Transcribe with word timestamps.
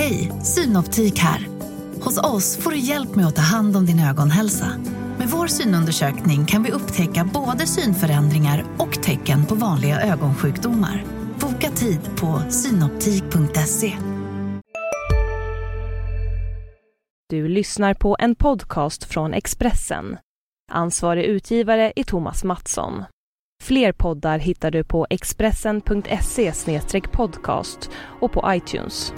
Hej, 0.00 0.32
Synoptik 0.42 1.18
här. 1.18 1.48
Hos 2.02 2.18
oss 2.18 2.56
får 2.56 2.70
du 2.70 2.78
hjälp 2.78 3.14
med 3.14 3.26
att 3.26 3.36
ta 3.36 3.42
hand 3.42 3.76
om 3.76 3.86
din 3.86 4.00
ögonhälsa. 4.00 4.66
Med 5.18 5.28
vår 5.28 5.46
synundersökning 5.46 6.46
kan 6.46 6.62
vi 6.62 6.70
upptäcka 6.70 7.30
både 7.34 7.66
synförändringar 7.66 8.64
och 8.78 9.02
tecken 9.02 9.46
på 9.46 9.54
vanliga 9.54 10.00
ögonsjukdomar. 10.00 11.04
Boka 11.40 11.70
tid 11.70 12.00
på 12.20 12.42
synoptik.se. 12.50 13.96
Du 17.28 17.48
lyssnar 17.48 17.94
på 17.94 18.16
en 18.18 18.34
podcast 18.34 19.04
från 19.04 19.34
Expressen. 19.34 20.16
Ansvarig 20.72 21.24
utgivare 21.24 21.92
är 21.96 22.04
Thomas 22.04 22.44
Mattsson. 22.44 23.04
Fler 23.62 23.92
poddar 23.92 24.38
hittar 24.38 24.70
du 24.70 24.84
på 24.84 25.06
expressen.se 25.10 26.52
podcast 27.12 27.90
och 28.20 28.32
på 28.32 28.44
iTunes. 28.54 29.12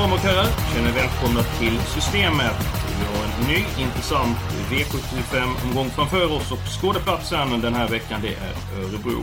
Damer 0.00 0.14
och 0.14 0.20
herrar, 0.20 0.74
känner 0.74 0.92
välkomna 0.92 1.42
till 1.42 1.78
Systemet. 1.78 2.56
Vi 2.98 3.04
har 3.10 3.24
en 3.24 3.46
ny 3.52 3.84
intressant 3.84 4.36
V75-omgång 4.70 5.88
framför 5.90 6.32
oss 6.32 6.52
och 6.52 6.80
skådeplatsen 6.80 7.60
den 7.60 7.74
här 7.74 7.88
veckan 7.88 8.20
det 8.22 8.34
är 8.34 8.82
Örebro. 8.82 9.22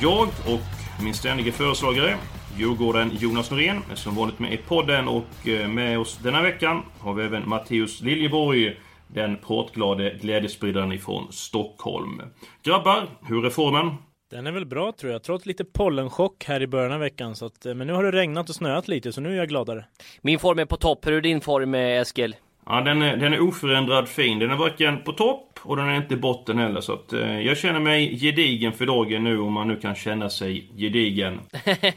Jag 0.00 0.28
och 0.28 1.02
min 1.04 1.14
ständige 1.14 1.52
föreslagare, 1.52 2.16
Djurgården 2.56 3.10
Jonas 3.20 3.50
Norén, 3.50 3.82
är 3.90 3.94
som 3.94 4.14
vanligt 4.14 4.38
med 4.38 4.52
i 4.52 4.56
podden 4.56 5.08
och 5.08 5.48
eh, 5.48 5.68
med 5.68 5.98
oss 5.98 6.18
denna 6.22 6.42
veckan 6.42 6.82
har 6.98 7.14
vi 7.14 7.24
även 7.24 7.48
Matteus 7.48 8.00
Liljeborg, 8.00 8.80
den 9.08 9.36
pratglade 9.36 10.18
glädjespridaren 10.20 10.92
ifrån 10.92 11.32
Stockholm. 11.32 12.22
Grabbar, 12.62 13.08
hur 13.22 13.46
är 13.46 13.50
formen? 13.50 13.96
Den 14.34 14.46
är 14.46 14.52
väl 14.52 14.66
bra 14.66 14.92
tror 14.92 15.12
jag, 15.12 15.22
trots 15.22 15.46
lite 15.46 15.64
pollenchock 15.64 16.44
här 16.44 16.62
i 16.62 16.66
början 16.66 16.92
av 16.92 17.00
veckan. 17.00 17.36
Så 17.36 17.46
att, 17.46 17.66
eh, 17.66 17.74
men 17.74 17.86
nu 17.86 17.92
har 17.92 18.04
det 18.04 18.12
regnat 18.12 18.48
och 18.48 18.54
snöat 18.54 18.88
lite, 18.88 19.12
så 19.12 19.20
nu 19.20 19.32
är 19.32 19.36
jag 19.36 19.48
gladare. 19.48 19.84
Min 20.20 20.38
form 20.38 20.58
är 20.58 20.64
på 20.64 20.76
topp. 20.76 21.06
Hur 21.06 21.12
är 21.12 21.20
din 21.20 21.40
form, 21.40 21.74
eh, 21.74 22.00
Eskil? 22.00 22.36
Ja, 22.66 22.80
den 22.80 23.02
är, 23.02 23.16
den 23.16 23.32
är 23.32 23.40
oförändrad 23.40 24.08
fin. 24.08 24.38
Den 24.38 24.50
är 24.50 24.56
varken 24.56 25.02
på 25.02 25.12
topp 25.12 25.58
och 25.62 25.76
den 25.76 25.88
är 25.88 25.96
inte 25.96 26.14
i 26.14 26.16
botten 26.16 26.58
heller. 26.58 26.80
Så 26.80 26.92
att, 26.92 27.12
eh, 27.12 27.40
jag 27.40 27.56
känner 27.56 27.80
mig 27.80 28.18
gedigen 28.18 28.72
för 28.72 28.86
dagen 28.86 29.24
nu, 29.24 29.38
om 29.38 29.52
man 29.52 29.68
nu 29.68 29.76
kan 29.76 29.94
känna 29.94 30.30
sig 30.30 30.70
gedigen. 30.76 31.40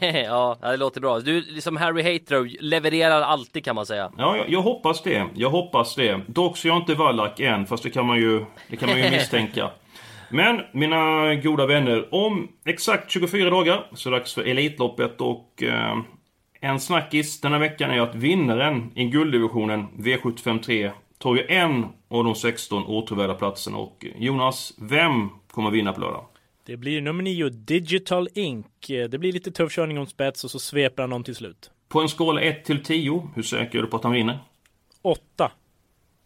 ja, 0.00 0.56
det 0.60 0.76
låter 0.76 1.00
bra. 1.00 1.20
Du, 1.20 1.60
som 1.60 1.76
Harry 1.76 2.02
Hater, 2.02 2.62
levererar 2.62 3.22
alltid 3.22 3.64
kan 3.64 3.74
man 3.74 3.86
säga. 3.86 4.12
Ja, 4.18 4.36
jag, 4.36 4.50
jag, 4.50 4.62
hoppas 4.62 5.02
det. 5.02 5.26
Jag 5.34 5.50
hoppas 5.50 5.94
det. 5.94 6.20
Dock 6.26 6.56
så 6.56 6.68
är 6.68 6.72
jag 6.72 6.78
inte 6.78 6.94
Wallach 6.94 7.40
än, 7.40 7.66
fast 7.66 7.82
det 7.82 7.90
kan 7.90 8.06
man 8.06 8.16
ju, 8.16 8.44
det 8.68 8.76
kan 8.76 8.88
man 8.88 8.98
ju 8.98 9.10
misstänka. 9.10 9.70
Men 10.30 10.60
mina 10.72 11.34
goda 11.34 11.66
vänner, 11.66 12.14
om 12.14 12.48
exakt 12.64 13.10
24 13.10 13.50
dagar 13.50 13.86
så 13.94 14.08
är 14.08 14.12
det 14.12 14.18
dags 14.18 14.34
för 14.34 14.42
Elitloppet 14.42 15.20
och 15.20 15.62
eh, 15.62 15.98
en 16.60 16.80
snackis 16.80 17.40
denna 17.40 17.58
veckan 17.58 17.90
är 17.90 18.00
att 18.00 18.14
vinnaren 18.14 18.90
i 18.94 19.04
gulddivisionen 19.04 19.86
V753 19.98 20.90
tar 21.18 21.34
ju 21.34 21.46
en 21.48 21.86
av 22.08 22.24
de 22.24 22.34
16 22.34 22.84
återvärda 22.84 23.34
platserna. 23.34 23.78
Och 23.78 24.06
Jonas, 24.16 24.72
vem 24.78 25.28
kommer 25.50 25.70
vinna 25.70 25.92
på 25.92 26.00
lördag? 26.00 26.24
Det 26.66 26.76
blir 26.76 27.00
nummer 27.00 27.22
9, 27.22 27.48
Digital 27.48 28.28
Inc. 28.34 28.66
Det 28.86 29.18
blir 29.18 29.32
lite 29.32 29.50
tuff 29.50 29.72
körning 29.72 29.98
om 29.98 30.06
spets 30.06 30.44
och 30.44 30.50
så 30.50 30.58
sveper 30.58 31.02
han 31.02 31.10
dem 31.10 31.24
till 31.24 31.34
slut. 31.34 31.70
På 31.88 32.00
en 32.00 32.08
skala 32.08 32.40
1 32.40 32.64
till 32.64 32.82
10, 32.82 33.28
hur 33.34 33.42
säker 33.42 33.78
är 33.78 33.82
du 33.82 33.88
på 33.88 33.96
att 33.96 34.04
han 34.04 34.12
vinner? 34.12 34.38
8. 35.02 35.50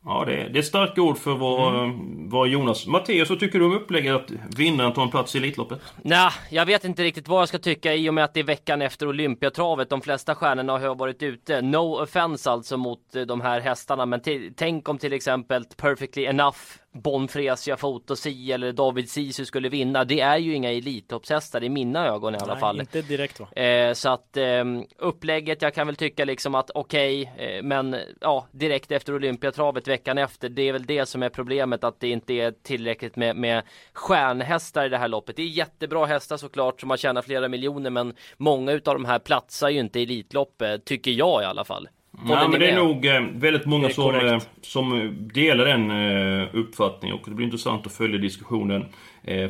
Ja, 0.05 0.25
det 0.25 0.37
är, 0.37 0.49
det 0.49 0.59
är 0.59 0.63
starka 0.63 1.03
ord 1.03 1.19
för 1.19 1.35
vad, 1.35 1.85
mm. 1.85 2.31
vad 2.31 2.49
Jonas... 2.49 2.87
Mattias, 2.87 3.31
vad 3.31 3.41
tycker 3.41 3.59
du 3.59 3.65
om 3.65 3.73
upplägget 3.73 4.15
att 4.15 4.31
vinnaren 4.57 4.93
tar 4.93 5.03
en 5.03 5.11
plats 5.11 5.35
i 5.35 5.39
Elitloppet? 5.39 5.81
Nej, 6.03 6.31
jag 6.51 6.67
vet 6.67 6.85
inte 6.85 7.03
riktigt 7.03 7.29
vad 7.29 7.41
jag 7.41 7.49
ska 7.49 7.59
tycka 7.59 7.95
i 7.95 8.11
och 8.11 8.15
med 8.15 8.25
att 8.25 8.35
det 8.35 8.41
är 8.41 8.45
veckan 8.45 8.83
efter 8.83 9.09
Olympiatravet. 9.09 9.91
De 9.91 10.01
flesta 10.01 10.35
stjärnorna 10.35 10.79
har 10.79 10.95
varit 10.95 11.23
ute. 11.23 11.63
No 11.63 12.03
offense 12.03 12.51
alltså 12.51 12.77
mot 12.77 13.01
de 13.27 13.41
här 13.41 13.61
hästarna, 13.61 14.07
men 14.07 14.21
tänk 14.57 14.89
om 14.89 14.99
till 14.99 15.13
exempel 15.13 15.65
Perfectly 15.77 16.25
Enough 16.25 16.59
Bonfresia 16.93 17.77
Fotosi 17.77 18.53
eller 18.53 18.73
David 18.73 19.11
Sisu 19.11 19.45
skulle 19.45 19.69
vinna. 19.69 20.05
Det 20.05 20.21
är 20.21 20.37
ju 20.37 20.55
inga 20.55 20.73
elittoppshästar 20.73 21.65
i 21.65 21.69
mina 21.69 22.07
ögon 22.07 22.35
i 22.35 22.39
alla 22.39 22.53
Nej, 22.53 22.61
fall. 22.61 22.81
inte 22.81 23.03
direkt 23.03 23.41
va? 23.41 23.63
Eh, 23.63 23.93
så 23.93 24.09
att 24.09 24.37
eh, 24.37 24.65
upplägget, 24.99 25.63
jag 25.63 25.75
kan 25.75 25.87
väl 25.87 25.97
tycka 25.97 26.25
liksom 26.25 26.55
att 26.55 26.71
okej, 26.75 27.33
okay, 27.35 27.47
eh, 27.47 27.63
men 27.63 27.97
ja, 28.21 28.47
direkt 28.51 28.93
efter 28.93 29.15
Olympiatravet 29.15 29.89
veckan 29.89 30.19
efter. 30.19 30.49
Det 30.49 30.63
är 30.63 30.73
väl 30.73 30.87
det 30.87 31.07
som 31.07 31.23
är 31.23 31.29
problemet, 31.29 31.85
att 31.85 32.01
det 32.01 32.09
inte 32.09 32.35
är 32.35 32.51
tillräckligt 32.63 33.17
med, 33.17 33.37
med 33.37 33.63
stjärnhästar 33.93 34.87
i 34.87 34.89
det 34.89 34.99
här 34.99 35.09
loppet. 35.09 35.37
Det 35.37 35.43
är 35.43 35.47
jättebra 35.47 36.07
hästar 36.07 36.37
såklart 36.37 36.81
som 36.81 36.91
har 36.91 36.97
tjänat 36.97 37.25
flera 37.25 37.49
miljoner, 37.49 37.91
men 37.91 38.15
många 38.37 38.73
utav 38.73 38.95
de 38.95 39.05
här 39.05 39.19
platsar 39.19 39.69
ju 39.69 39.81
inte 39.81 40.01
i 40.01 40.03
Elitloppet, 40.03 40.85
tycker 40.85 41.11
jag 41.11 41.43
i 41.43 41.45
alla 41.45 41.65
fall. 41.65 41.89
Nej, 42.21 42.49
men 42.49 42.61
det 42.61 42.71
är 42.71 42.77
nog 42.77 43.07
eh, 43.07 43.21
väldigt 43.35 43.67
många 43.67 43.91
som, 43.91 44.15
eh, 44.15 44.39
som 44.63 45.15
delar 45.35 45.65
den 45.65 45.91
eh, 45.91 46.49
uppfattningen 46.53 47.19
och 47.19 47.29
det 47.29 47.35
blir 47.35 47.47
intressant 47.47 47.87
att 47.87 47.93
följa 47.93 48.19
diskussionen 48.19 48.85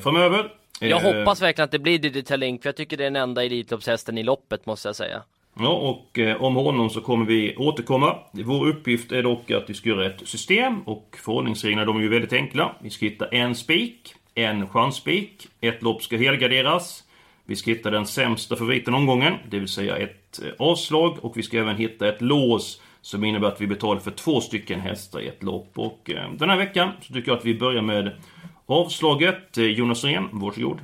framöver. 0.03 0.53
Jag 0.81 1.01
hoppas 1.01 1.43
verkligen 1.43 1.65
att 1.65 1.71
det 1.71 1.79
blir 1.79 1.99
Digital 1.99 2.41
Link 2.41 2.63
för 2.63 2.69
jag 2.69 2.77
tycker 2.77 2.97
det 2.97 3.03
är 3.03 3.11
den 3.11 3.23
enda 3.23 3.45
Elitloppshästen 3.45 4.19
i 4.19 4.23
loppet 4.23 4.67
måste 4.67 4.89
jag 4.89 4.97
säga. 4.97 5.23
Ja, 5.59 5.69
och 5.69 6.19
om 6.39 6.55
honom 6.55 6.91
så 6.91 7.01
kommer 7.01 7.27
vi 7.27 7.57
återkomma. 7.57 8.19
Vår 8.33 8.69
uppgift 8.69 9.13
är 9.13 9.23
dock 9.23 9.51
att 9.51 9.71
vi 9.71 9.75
ska 9.75 9.89
göra 9.89 10.07
ett 10.07 10.29
system 10.29 10.81
och 10.83 11.17
förhållningsreglerna 11.25 11.85
de 11.85 11.97
är 11.97 12.01
ju 12.01 12.09
väldigt 12.09 12.33
enkla. 12.33 12.77
Vi 12.81 12.91
ska 12.91 13.07
hitta 13.07 13.27
en 13.27 13.55
spik, 13.55 14.15
en 14.35 14.69
chansspik, 14.69 15.49
ett 15.61 15.83
lopp 15.83 16.03
ska 16.03 16.17
helgarderas. 16.17 17.05
Vi 17.53 17.57
ska 17.57 17.71
hitta 17.71 17.91
den 17.91 18.07
sämsta 18.07 18.57
favoriten 18.57 18.95
omgången, 18.95 19.35
det 19.51 19.59
vill 19.59 19.69
säga 19.69 19.97
ett 19.97 20.41
eh, 20.43 20.53
avslag 20.59 21.19
och 21.25 21.37
vi 21.37 21.43
ska 21.43 21.59
även 21.59 21.77
hitta 21.77 22.09
ett 22.09 22.23
lås 22.23 22.81
som 23.01 23.25
innebär 23.25 23.49
att 23.49 23.61
vi 23.61 23.67
betalar 23.67 24.01
för 24.01 24.11
två 24.11 24.41
stycken 24.41 24.81
hästar 24.81 25.21
i 25.21 25.29
ett 25.29 25.43
lopp. 25.43 25.73
Och 25.75 26.11
eh, 26.11 26.33
den 26.33 26.51
här 26.51 26.57
veckan 26.57 26.89
så 27.01 27.13
tycker 27.13 27.31
jag 27.31 27.39
att 27.39 27.45
vi 27.45 27.59
börjar 27.59 27.83
med 27.83 28.13
avslaget. 28.67 29.59
Eh, 29.59 29.65
Jonas 29.65 30.05
Rehn, 30.05 30.29
varsågod. 30.33 30.79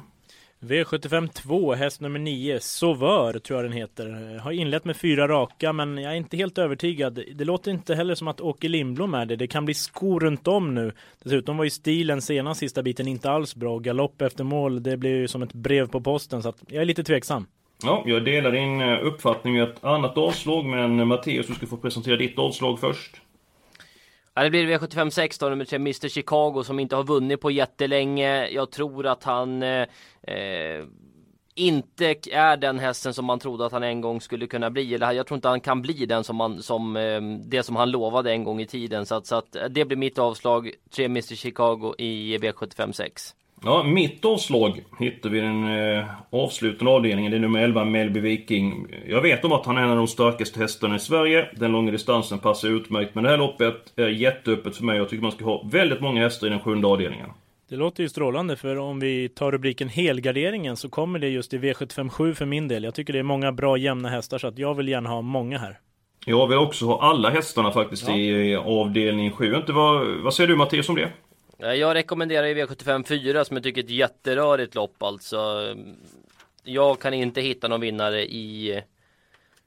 V75 0.60 1.28
2, 1.28 1.74
häst 1.74 2.00
nummer 2.00 2.18
9, 2.18 2.60
Sauveur 2.60 3.38
tror 3.38 3.58
jag 3.58 3.64
den 3.64 3.78
heter. 3.78 4.38
Har 4.38 4.52
inlett 4.52 4.84
med 4.84 4.96
fyra 4.96 5.28
raka 5.28 5.72
men 5.72 5.98
jag 5.98 6.12
är 6.12 6.16
inte 6.16 6.36
helt 6.36 6.58
övertygad. 6.58 7.20
Det 7.34 7.44
låter 7.44 7.70
inte 7.70 7.94
heller 7.94 8.14
som 8.14 8.28
att 8.28 8.40
Åke 8.40 8.68
Lindblom 8.68 9.14
är 9.14 9.26
det. 9.26 9.36
Det 9.36 9.46
kan 9.46 9.64
bli 9.64 9.74
skor 9.74 10.20
runt 10.20 10.48
om 10.48 10.74
nu. 10.74 10.92
Dessutom 11.22 11.56
var 11.56 11.64
ju 11.64 11.70
stilen 11.70 12.22
senast 12.22 12.60
sista 12.60 12.82
biten 12.82 13.08
inte 13.08 13.30
alls 13.30 13.56
bra. 13.56 13.78
Galopp 13.78 14.22
efter 14.22 14.44
mål, 14.44 14.82
det 14.82 14.96
blir 14.96 15.16
ju 15.16 15.28
som 15.28 15.42
ett 15.42 15.52
brev 15.52 15.88
på 15.88 16.00
posten 16.00 16.42
så 16.42 16.48
att 16.48 16.62
jag 16.66 16.82
är 16.82 16.86
lite 16.86 17.04
tveksam. 17.04 17.46
Ja, 17.82 18.02
jag 18.06 18.24
delar 18.24 18.52
din 18.52 18.80
eh, 18.80 18.98
uppfattning 19.02 19.56
i 19.56 19.60
ett 19.60 19.84
annat 19.84 20.18
avslag 20.18 20.64
men 20.64 21.08
Mattias, 21.08 21.46
du 21.46 21.54
ska 21.54 21.66
få 21.66 21.76
presentera 21.76 22.16
ditt 22.16 22.38
avslag 22.38 22.80
först. 22.80 23.20
Ja, 24.38 24.44
det 24.44 24.50
blir 24.50 24.78
V75 24.78 25.36
då, 25.40 25.48
nummer 25.48 25.64
3, 25.64 25.76
Mr 25.76 26.08
Chicago 26.08 26.62
som 26.64 26.80
inte 26.80 26.96
har 26.96 27.04
vunnit 27.04 27.40
på 27.40 27.50
jättelänge. 27.50 28.48
Jag 28.48 28.70
tror 28.70 29.06
att 29.06 29.24
han 29.24 29.62
eh, 29.62 29.86
eh, 30.22 30.84
inte 31.54 32.14
är 32.32 32.56
den 32.56 32.78
hästen 32.78 33.14
som 33.14 33.24
man 33.24 33.38
trodde 33.38 33.66
att 33.66 33.72
han 33.72 33.82
en 33.82 34.00
gång 34.00 34.20
skulle 34.20 34.46
kunna 34.46 34.70
bli. 34.70 34.94
Eller 34.94 35.12
jag 35.12 35.26
tror 35.26 35.36
inte 35.36 35.48
han 35.48 35.60
kan 35.60 35.82
bli 35.82 36.06
den 36.06 36.24
som, 36.24 36.36
man, 36.36 36.62
som 36.62 36.96
eh, 36.96 37.20
det 37.46 37.62
som 37.62 37.76
han 37.76 37.90
lovade 37.90 38.32
en 38.32 38.44
gång 38.44 38.60
i 38.60 38.66
tiden. 38.66 39.06
Så 39.06 39.14
att, 39.14 39.26
så 39.26 39.34
att 39.36 39.56
eh, 39.56 39.64
det 39.64 39.84
blir 39.84 39.96
mitt 39.96 40.18
avslag. 40.18 40.70
3 40.90 41.04
Mr 41.04 41.34
Chicago 41.34 41.94
i 41.98 42.38
V75 42.38 42.92
6. 42.92 43.34
Ja, 43.64 43.82
mitt 43.82 44.24
avslag 44.24 44.80
hittar 44.98 45.30
vi 45.30 45.40
den 45.40 45.78
eh, 45.78 46.04
avslutande 46.30 46.92
avdelningen. 46.92 47.30
Det 47.30 47.36
är 47.36 47.40
nummer 47.40 47.62
11, 47.62 47.84
Melby 47.84 48.20
Viking. 48.20 48.86
Jag 49.06 49.22
vet 49.22 49.44
om 49.44 49.52
att 49.52 49.66
han 49.66 49.76
är 49.76 49.82
en 49.82 49.90
av 49.90 49.96
de 49.96 50.06
starkaste 50.06 50.60
hästarna 50.60 50.96
i 50.96 50.98
Sverige. 50.98 51.48
Den 51.56 51.72
långa 51.72 51.90
distansen 51.90 52.38
passar 52.38 52.68
utmärkt. 52.68 53.14
Men 53.14 53.24
det 53.24 53.30
här 53.30 53.38
loppet 53.38 53.92
är 53.96 54.08
jätteöppet 54.08 54.76
för 54.76 54.84
mig. 54.84 54.96
Jag 54.96 55.08
tycker 55.08 55.22
man 55.22 55.32
ska 55.32 55.44
ha 55.44 55.68
väldigt 55.72 56.00
många 56.00 56.22
hästar 56.22 56.46
i 56.46 56.50
den 56.50 56.60
sjunde 56.60 56.86
avdelningen. 56.86 57.30
Det 57.68 57.76
låter 57.76 58.02
ju 58.02 58.08
strålande 58.08 58.56
för 58.56 58.76
om 58.76 59.00
vi 59.00 59.28
tar 59.28 59.52
rubriken 59.52 59.88
helgarderingen 59.88 60.76
så 60.76 60.88
kommer 60.88 61.18
det 61.18 61.28
just 61.28 61.54
i 61.54 61.58
V757 61.58 62.34
för 62.34 62.46
min 62.46 62.68
del. 62.68 62.84
Jag 62.84 62.94
tycker 62.94 63.12
det 63.12 63.18
är 63.18 63.22
många 63.22 63.52
bra 63.52 63.76
jämna 63.76 64.08
hästar 64.08 64.38
så 64.38 64.46
att 64.46 64.58
jag 64.58 64.74
vill 64.74 64.88
gärna 64.88 65.08
ha 65.08 65.22
många 65.22 65.58
här. 65.58 65.78
Jag 66.26 66.46
vill 66.48 66.58
också 66.58 66.86
ha 66.86 67.00
alla 67.02 67.30
hästarna 67.30 67.70
faktiskt 67.70 68.08
ja. 68.08 68.16
i 68.16 68.56
avdelning 68.56 69.30
7. 69.30 69.54
Inte 69.56 69.72
vad, 69.72 70.06
vad 70.06 70.34
säger 70.34 70.48
du 70.48 70.56
Mattias 70.56 70.88
om 70.88 70.94
det? 70.94 71.08
Jag 71.58 71.94
rekommenderar 71.94 72.46
ju 72.46 72.54
V75 72.54 73.04
4 73.04 73.44
som 73.44 73.56
jag 73.56 73.64
tycker 73.64 73.80
är 73.80 73.84
ett 73.84 73.90
jätterörigt 73.90 74.74
lopp 74.74 75.02
alltså. 75.02 75.38
Jag 76.64 77.00
kan 77.00 77.14
inte 77.14 77.40
hitta 77.40 77.68
någon 77.68 77.80
vinnare 77.80 78.22
i 78.22 78.82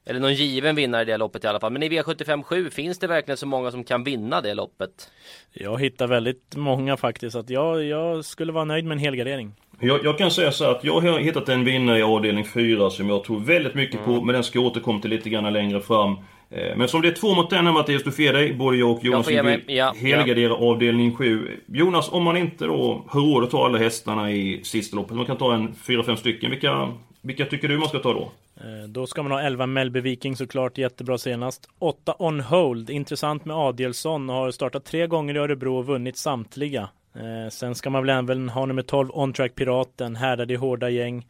eller 0.06 0.20
någon 0.20 0.34
given 0.34 0.76
vinnare 0.76 1.02
i 1.02 1.06
det 1.06 1.18
loppet 1.18 1.44
i 1.44 1.48
alla 1.48 1.60
fall. 1.60 1.72
Men 1.72 1.84
i 1.84 1.90
V75 1.90 2.44
7 2.44 2.70
finns 2.70 3.00
det 3.00 3.08
verkligen 3.08 3.38
så 3.38 3.46
många 3.46 3.72
som 3.72 3.84
kan 3.84 4.04
vinna 4.04 4.42
det 4.42 4.54
loppet? 4.54 5.12
Jag 5.54 5.80
hittar 5.80 6.08
väldigt 6.08 6.56
många 6.56 6.98
faktiskt. 6.98 7.36
Att 7.36 7.50
jag, 7.50 7.84
jag 7.84 8.26
skulle 8.26 8.52
vara 8.52 8.66
nöjd 8.66 8.86
med 8.86 8.96
en 8.96 9.00
helgardering. 9.00 9.52
Jag, 9.80 10.06
jag, 10.06 10.18
kan 10.18 10.32
säga 10.32 10.52
så 10.52 10.66
att 10.66 10.84
jag 10.84 11.02
har 11.02 11.20
hittat 11.20 11.50
en 11.50 11.66
vinnare 11.66 12.00
i 12.00 12.04
avdelning 12.04 12.46
4 12.46 12.90
som 12.90 13.10
jag 13.10 13.24
tror 13.24 13.40
väldigt 13.40 13.76
mycket 13.76 14.00
mm. 14.00 14.06
på. 14.06 14.26
Men 14.26 14.34
den 14.34 14.44
ska 14.44 14.60
jag 14.60 14.66
återkomma 14.66 15.02
till 15.02 15.10
lite 15.10 15.30
grann 15.30 15.54
längre 15.54 15.82
fram. 15.82 16.18
Eh, 16.52 16.78
men 16.78 16.88
som 16.88 17.02
det 17.02 17.08
är 17.08 17.12
två 17.12 17.36
mot 17.36 17.54
en 17.54 17.66
här 17.66 17.74
Mattias, 17.74 18.04
du 18.04 18.12
får 18.12 18.34
dig. 18.34 18.54
Både 18.54 18.78
jag 18.78 18.92
och 18.92 19.04
Jonas 19.04 19.30
Jag 19.30 19.44
vill 19.44 19.62
ja, 19.68 19.94
helgardera 19.98 20.54
avdelning 20.54 21.16
7. 21.16 21.62
Jonas, 21.66 22.12
om 22.12 22.24
man 22.24 22.38
inte 22.38 22.66
då 22.66 23.06
har 23.08 23.22
råd 23.22 23.44
att 23.44 23.52
ta 23.52 23.66
alla 23.66 23.78
hästarna 23.78 24.32
i 24.32 24.62
sista 24.64 24.96
loppet, 24.96 25.16
man 25.18 25.26
kan 25.26 25.38
ta 25.38 25.54
en 25.54 25.74
4-5 25.74 26.16
stycken. 26.16 26.52
Vilka, 26.52 26.90
vilka 27.22 27.46
tycker 27.46 27.68
du 27.68 27.78
man 27.78 27.90
ska 27.90 28.00
ta 28.00 28.14
då? 28.14 28.32
Eh, 28.58 28.88
Då 28.88 29.08
ska 29.08 29.24
man 29.24 29.32
ha 29.32 29.42
11 29.42 29.66
Melby 29.66 30.00
Viking 30.00 30.36
såklart, 30.36 30.78
jättebra 30.78 31.18
senast. 31.18 31.70
8 31.80 32.16
On 32.20 32.40
Hold, 32.40 32.90
intressant 32.90 33.46
med 33.46 33.56
Adielsson, 33.56 34.30
har 34.30 34.52
startat 34.52 34.86
tre 34.86 35.08
gånger 35.08 35.36
i 35.36 35.38
Örebro 35.38 35.78
och 35.78 35.86
vunnit 35.86 36.18
samtliga. 36.18 36.90
Eh, 37.16 37.50
sen 37.52 37.76
ska 37.76 37.90
man 37.90 38.04
väl 38.06 38.18
även 38.18 38.50
ha 38.50 38.66
nummer 38.66 38.82
12 38.82 39.10
On 39.14 39.34
Track 39.34 39.56
Piraten, 39.56 40.16
härdad 40.16 40.52
i 40.52 40.56
hårda 40.56 40.90
gäng. 40.90 41.26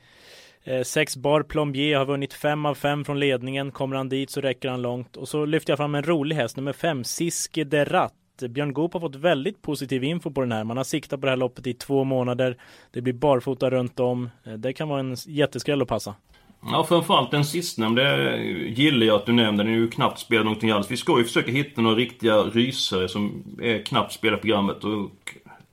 Eh, 0.63 0.83
sex 0.83 1.17
Bar 1.17 1.43
Plombier 1.43 1.97
har 1.97 2.05
vunnit 2.05 2.33
fem 2.33 2.65
av 2.65 2.75
fem 2.75 3.05
från 3.05 3.19
ledningen, 3.19 3.71
kommer 3.71 3.95
han 3.95 4.09
dit 4.09 4.29
så 4.29 4.41
räcker 4.41 4.69
han 4.69 4.81
långt. 4.81 5.17
Och 5.17 5.27
så 5.27 5.45
lyfter 5.45 5.71
jag 5.71 5.77
fram 5.77 5.95
en 5.95 6.03
rolig 6.03 6.35
häst, 6.35 6.57
nummer 6.57 6.73
fem, 6.73 7.03
Siske 7.03 7.63
de 7.63 7.85
Ratt. 7.85 8.13
Björn 8.49 8.73
Goop 8.73 8.93
har 8.93 8.99
fått 8.99 9.15
väldigt 9.15 9.61
positiv 9.61 10.03
info 10.03 10.31
på 10.31 10.41
den 10.41 10.51
här. 10.51 10.63
Man 10.63 10.77
har 10.77 10.83
siktat 10.83 11.19
på 11.19 11.25
det 11.25 11.31
här 11.31 11.37
loppet 11.37 11.67
i 11.67 11.73
två 11.73 12.03
månader. 12.03 12.57
Det 12.91 13.01
blir 13.01 13.13
barfota 13.13 13.69
runt 13.69 13.99
om. 13.99 14.29
Eh, 14.43 14.53
det 14.53 14.73
kan 14.73 14.89
vara 14.89 14.99
en 14.99 15.15
jätteskräll 15.27 15.81
att 15.81 15.87
passa. 15.87 16.15
Ja, 16.63 16.85
framförallt 16.89 17.31
den 17.31 17.45
sistnämnda 17.45 18.35
gillar 18.37 19.05
jag 19.05 19.15
att 19.15 19.25
du 19.25 19.33
nämnde. 19.33 19.63
Den 19.63 19.73
är 19.73 19.77
ju 19.77 19.87
knappt 19.87 20.19
spelad 20.19 20.45
någonting 20.45 20.71
alls. 20.71 20.91
Vi 20.91 20.97
ska 20.97 21.17
ju 21.17 21.23
försöka 21.23 21.51
hitta 21.51 21.81
några 21.81 21.95
riktiga 21.95 22.37
rysare 22.37 23.09
som 23.09 23.43
är 23.61 23.85
knappt 23.85 24.13
spelade 24.13 24.37
i 24.37 24.41
programmet. 24.41 24.83
Och 24.83 25.09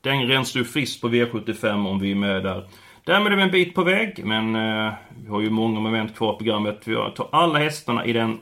den 0.00 0.28
rensar 0.28 0.60
ju 0.60 0.64
friskt 0.64 1.00
på 1.00 1.08
V75 1.08 1.88
om 1.88 2.00
vi 2.00 2.10
är 2.10 2.14
med 2.14 2.42
där. 2.42 2.64
Därmed 3.08 3.32
är 3.32 3.36
vi 3.36 3.42
en 3.42 3.50
bit 3.50 3.74
på 3.74 3.84
väg, 3.84 4.20
men 4.24 4.54
eh, 4.54 4.92
vi 5.24 5.30
har 5.30 5.40
ju 5.40 5.50
många 5.50 5.80
moment 5.80 6.16
kvar 6.16 6.32
på 6.32 6.38
programmet. 6.38 6.80
Vi 6.84 6.94
tar 6.94 7.28
alla 7.32 7.58
hästarna 7.58 8.04
i 8.04 8.12
den 8.12 8.38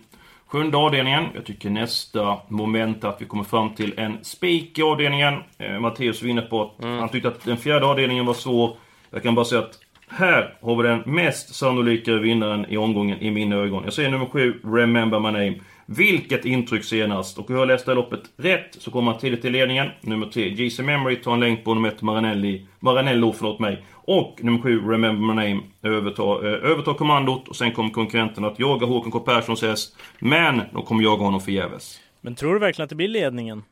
sjunde 0.47 0.77
avdelningen. 0.77 1.25
Jag 1.35 1.45
tycker 1.45 1.71
nästa 1.71 2.39
moment 2.49 3.05
är 3.05 3.09
att 3.09 3.23
vi 3.23 3.25
kommer 3.25 3.45
fram 3.45 3.75
till 3.75 3.99
en 3.99 4.25
spik 4.25 4.79
i 4.79 4.83
avdelningen. 4.83 5.35
Eh, 5.59 5.81
Matteus 5.81 6.23
var 6.23 6.29
inne 6.29 6.43
på 6.43 6.63
att 6.63 6.85
han 6.85 7.09
tyckte 7.09 7.29
att 7.29 7.45
den 7.45 7.57
fjärde 7.57 7.87
avdelningen 7.87 8.27
var 8.27 8.35
svår. 8.35 8.77
Jag 9.11 9.23
kan 9.23 9.35
bara 9.35 9.45
säga 9.45 9.61
att 9.61 9.79
här 10.09 10.55
har 10.63 10.77
vi 10.77 10.89
den 10.89 11.03
mest 11.07 11.55
sannolika 11.55 12.13
vinnaren 12.13 12.67
i 12.69 12.77
omgången 12.77 13.19
i 13.21 13.31
mina 13.31 13.57
ögon. 13.57 13.85
Jag 13.85 13.93
säger 13.93 14.11
nummer 14.11 14.27
7, 14.27 14.61
Remember 14.65 15.21
My 15.21 15.31
Name. 15.31 15.55
Vilket 15.87 16.45
intryck 16.45 16.85
senast! 16.85 17.39
Och 17.39 17.49
hur 17.49 17.57
jag 17.57 17.69
läste 17.69 17.95
loppet 17.95 18.21
rätt 18.37 18.77
så 18.79 18.91
kommer 18.91 19.13
han 19.13 19.21
tidigt 19.21 19.43
till 19.43 19.53
ledningen. 19.53 19.89
Nummer 20.01 20.27
3, 20.27 20.49
JC 20.49 20.79
Memory 20.79 21.17
tar 21.17 21.33
en 21.33 21.41
länk 21.41 21.65
på 21.65 21.75
nummer 21.75 21.89
1, 21.89 22.03
Maranelli, 22.03 22.67
Maranello, 22.81 23.33
förlåt 23.33 23.59
mig. 23.59 23.85
Och 23.93 24.39
nummer 24.43 24.59
7, 24.59 24.81
Remember 24.81 25.35
My 25.35 25.49
Name, 25.49 25.63
övertar, 25.83 26.45
eh, 26.45 26.71
övertar 26.71 26.95
kommandot. 26.95 27.49
Och 27.49 27.57
sen 27.57 27.73
kommer 27.73 27.91
konkurrenten 27.91 28.45
att 28.45 28.59
jaga 28.59 28.87
Håkan 28.87 29.11
K 29.11 29.21
Perssons 29.21 29.63
häst. 29.63 29.97
Men 30.19 30.63
de 30.73 30.83
kommer 30.83 31.03
jaga 31.03 31.25
honom 31.25 31.41
förgäves. 31.41 32.01
Men 32.21 32.35
tror 32.35 32.53
du 32.53 32.59
verkligen 32.59 32.85
att 32.85 32.91
det 32.91 32.97
blir 32.97 33.09
ledningen? 33.09 33.63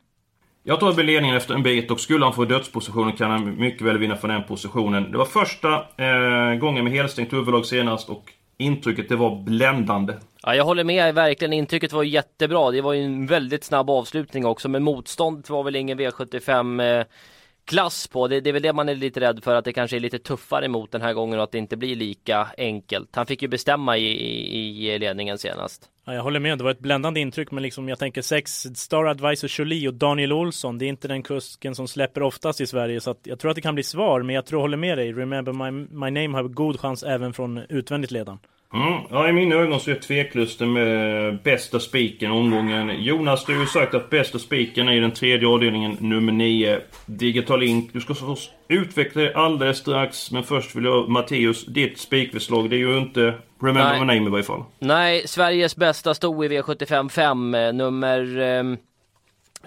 Jag 0.66 0.94
blir 0.94 1.04
ledningen 1.04 1.36
efter 1.36 1.54
en 1.54 1.62
bit 1.62 1.90
och 1.90 2.00
skulle 2.00 2.24
han 2.24 2.34
få 2.34 2.44
dödspositionen 2.44 3.12
kan 3.12 3.30
han 3.30 3.56
mycket 3.56 3.82
väl 3.82 3.98
vinna 3.98 4.16
från 4.16 4.30
den 4.30 4.42
positionen. 4.42 5.12
Det 5.12 5.18
var 5.18 5.24
första 5.24 5.74
eh, 5.74 6.58
gången 6.58 6.84
med 6.84 6.92
helstängt 6.92 7.32
huvudlag 7.32 7.66
senast 7.66 8.08
och 8.08 8.32
intrycket 8.58 9.08
det 9.08 9.16
var 9.16 9.42
bländande. 9.42 10.14
Ja, 10.46 10.54
jag 10.54 10.64
håller 10.64 10.84
med, 10.84 11.14
verkligen 11.14 11.52
intrycket 11.52 11.92
var 11.92 12.02
jättebra. 12.02 12.70
Det 12.70 12.80
var 12.80 12.92
ju 12.92 13.04
en 13.04 13.26
väldigt 13.26 13.64
snabb 13.64 13.90
avslutning 13.90 14.46
också, 14.46 14.68
men 14.68 14.82
motståndet 14.82 15.50
var 15.50 15.62
väl 15.62 15.76
ingen 15.76 16.00
V75 16.00 16.98
eh, 16.98 17.06
klass 17.64 18.08
på. 18.08 18.28
Det, 18.28 18.40
det 18.40 18.50
är 18.50 18.52
väl 18.52 18.62
det 18.62 18.72
man 18.72 18.88
är 18.88 18.94
lite 18.94 19.20
rädd 19.20 19.44
för, 19.44 19.54
att 19.54 19.64
det 19.64 19.72
kanske 19.72 19.96
är 19.96 20.00
lite 20.00 20.18
tuffare 20.18 20.68
mot 20.68 20.92
den 20.92 21.02
här 21.02 21.12
gången 21.12 21.38
och 21.38 21.44
att 21.44 21.52
det 21.52 21.58
inte 21.58 21.76
blir 21.76 21.96
lika 21.96 22.48
enkelt. 22.58 23.16
Han 23.16 23.26
fick 23.26 23.42
ju 23.42 23.48
bestämma 23.48 23.96
i, 23.96 24.06
i, 24.06 24.90
i 24.90 24.98
ledningen 24.98 25.38
senast. 25.38 25.88
Ja, 26.04 26.14
jag 26.14 26.22
håller 26.22 26.40
med, 26.40 26.58
det 26.58 26.64
var 26.64 26.70
ett 26.70 26.78
bländande 26.78 27.20
intryck, 27.20 27.50
men 27.50 27.62
liksom 27.62 27.88
jag 27.88 27.98
tänker 27.98 28.22
sex 28.22 28.66
Star 28.74 29.04
Advisor 29.04 29.50
Jolie 29.60 29.88
och 29.88 29.94
Daniel 29.94 30.32
Olsson, 30.32 30.78
det 30.78 30.84
är 30.84 30.88
inte 30.88 31.08
den 31.08 31.22
kusken 31.22 31.74
som 31.74 31.88
släpper 31.88 32.22
oftast 32.22 32.60
i 32.60 32.66
Sverige, 32.66 33.00
så 33.00 33.10
att 33.10 33.20
jag 33.22 33.38
tror 33.38 33.50
att 33.50 33.54
det 33.54 33.62
kan 33.62 33.74
bli 33.74 33.84
svar, 33.84 34.22
men 34.22 34.34
jag 34.34 34.46
tror 34.46 34.58
jag 34.58 34.62
håller 34.62 34.76
med 34.76 34.98
dig. 34.98 35.12
Remember 35.12 35.52
My, 35.52 35.86
my 35.90 36.10
Name 36.10 36.38
har 36.38 36.48
god 36.48 36.80
chans 36.80 37.02
även 37.02 37.32
från 37.32 37.58
utvändigt 37.68 38.10
ledan. 38.10 38.38
Mm. 38.74 39.00
Ja, 39.10 39.28
i 39.28 39.32
mina 39.32 39.54
ögon 39.54 39.80
så 39.80 39.90
är 39.90 39.94
tveklöst 39.94 40.58
den 40.58 40.72
med 40.72 41.38
bästa 41.42 41.80
spiken 41.80 42.30
omgången. 42.30 43.04
Jonas, 43.04 43.44
du 43.44 43.54
har 43.54 43.60
ju 43.60 43.66
sagt 43.66 43.94
att 43.94 44.10
bästa 44.10 44.38
spiken 44.38 44.88
är 44.88 44.92
i 44.92 45.00
den 45.00 45.10
tredje 45.10 45.48
avdelningen, 45.48 45.96
nummer 46.00 46.32
9. 46.32 46.80
Digital 47.06 47.60
Link. 47.60 47.90
Du 47.92 48.00
ska 48.00 48.14
förstås 48.14 48.50
utveckla 48.68 49.22
det 49.22 49.36
alldeles 49.36 49.78
strax. 49.78 50.30
Men 50.30 50.42
först 50.42 50.76
vill 50.76 50.84
jag, 50.84 51.08
Matteus, 51.08 51.66
ditt 51.66 51.98
spikförslag. 51.98 52.70
Det 52.70 52.76
är 52.76 52.78
ju 52.78 52.98
inte 52.98 53.34
Remember 53.64 53.90
Nej. 53.90 54.00
My 54.00 54.06
Name 54.06 54.26
i 54.28 54.30
varje 54.30 54.44
fall. 54.44 54.64
Nej, 54.78 55.28
Sveriges 55.28 55.76
bästa 55.76 56.14
sto 56.14 56.44
i 56.44 56.48
V75 56.48 57.08
5, 57.08 57.54
eh, 57.54 57.72
nummer 57.72 58.40
eh, 58.40 58.62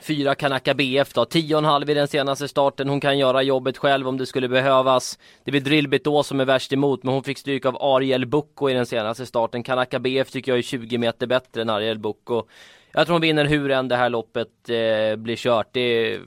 Fyra 0.01 0.35
Kanaka 0.35 0.73
BF 0.73 1.13
då, 1.13 1.23
10,5 1.23 1.91
i 1.91 1.93
den 1.93 2.07
senaste 2.07 2.47
starten. 2.47 2.89
Hon 2.89 2.99
kan 2.99 3.17
göra 3.17 3.41
jobbet 3.41 3.77
själv 3.77 4.07
om 4.07 4.17
det 4.17 4.25
skulle 4.25 4.47
behövas. 4.47 5.19
Det 5.43 5.51
blir 5.51 5.61
Drillbit 5.61 6.03
då 6.03 6.23
som 6.23 6.39
är 6.39 6.45
värst 6.45 6.73
emot, 6.73 7.03
men 7.03 7.13
hon 7.13 7.23
fick 7.23 7.37
stryk 7.37 7.65
av 7.65 7.77
Ariel 7.81 8.25
Bucco 8.25 8.69
i 8.69 8.73
den 8.73 8.85
senaste 8.85 9.25
starten. 9.25 9.63
Kanaka 9.63 9.99
BF 9.99 10.31
tycker 10.31 10.51
jag 10.51 10.59
är 10.59 10.63
20 10.63 10.97
meter 10.97 11.27
bättre 11.27 11.61
än 11.61 11.69
Ariel 11.69 11.99
Bucco. 11.99 12.43
Jag 12.91 13.05
tror 13.05 13.13
hon 13.13 13.21
vinner 13.21 13.45
hur 13.45 13.71
än 13.71 13.87
det 13.87 13.95
här 13.95 14.09
loppet 14.09 14.69
eh, 14.69 15.15
blir 15.15 15.35
kört. 15.35 15.67
Det 15.71 15.79
är 15.81 16.21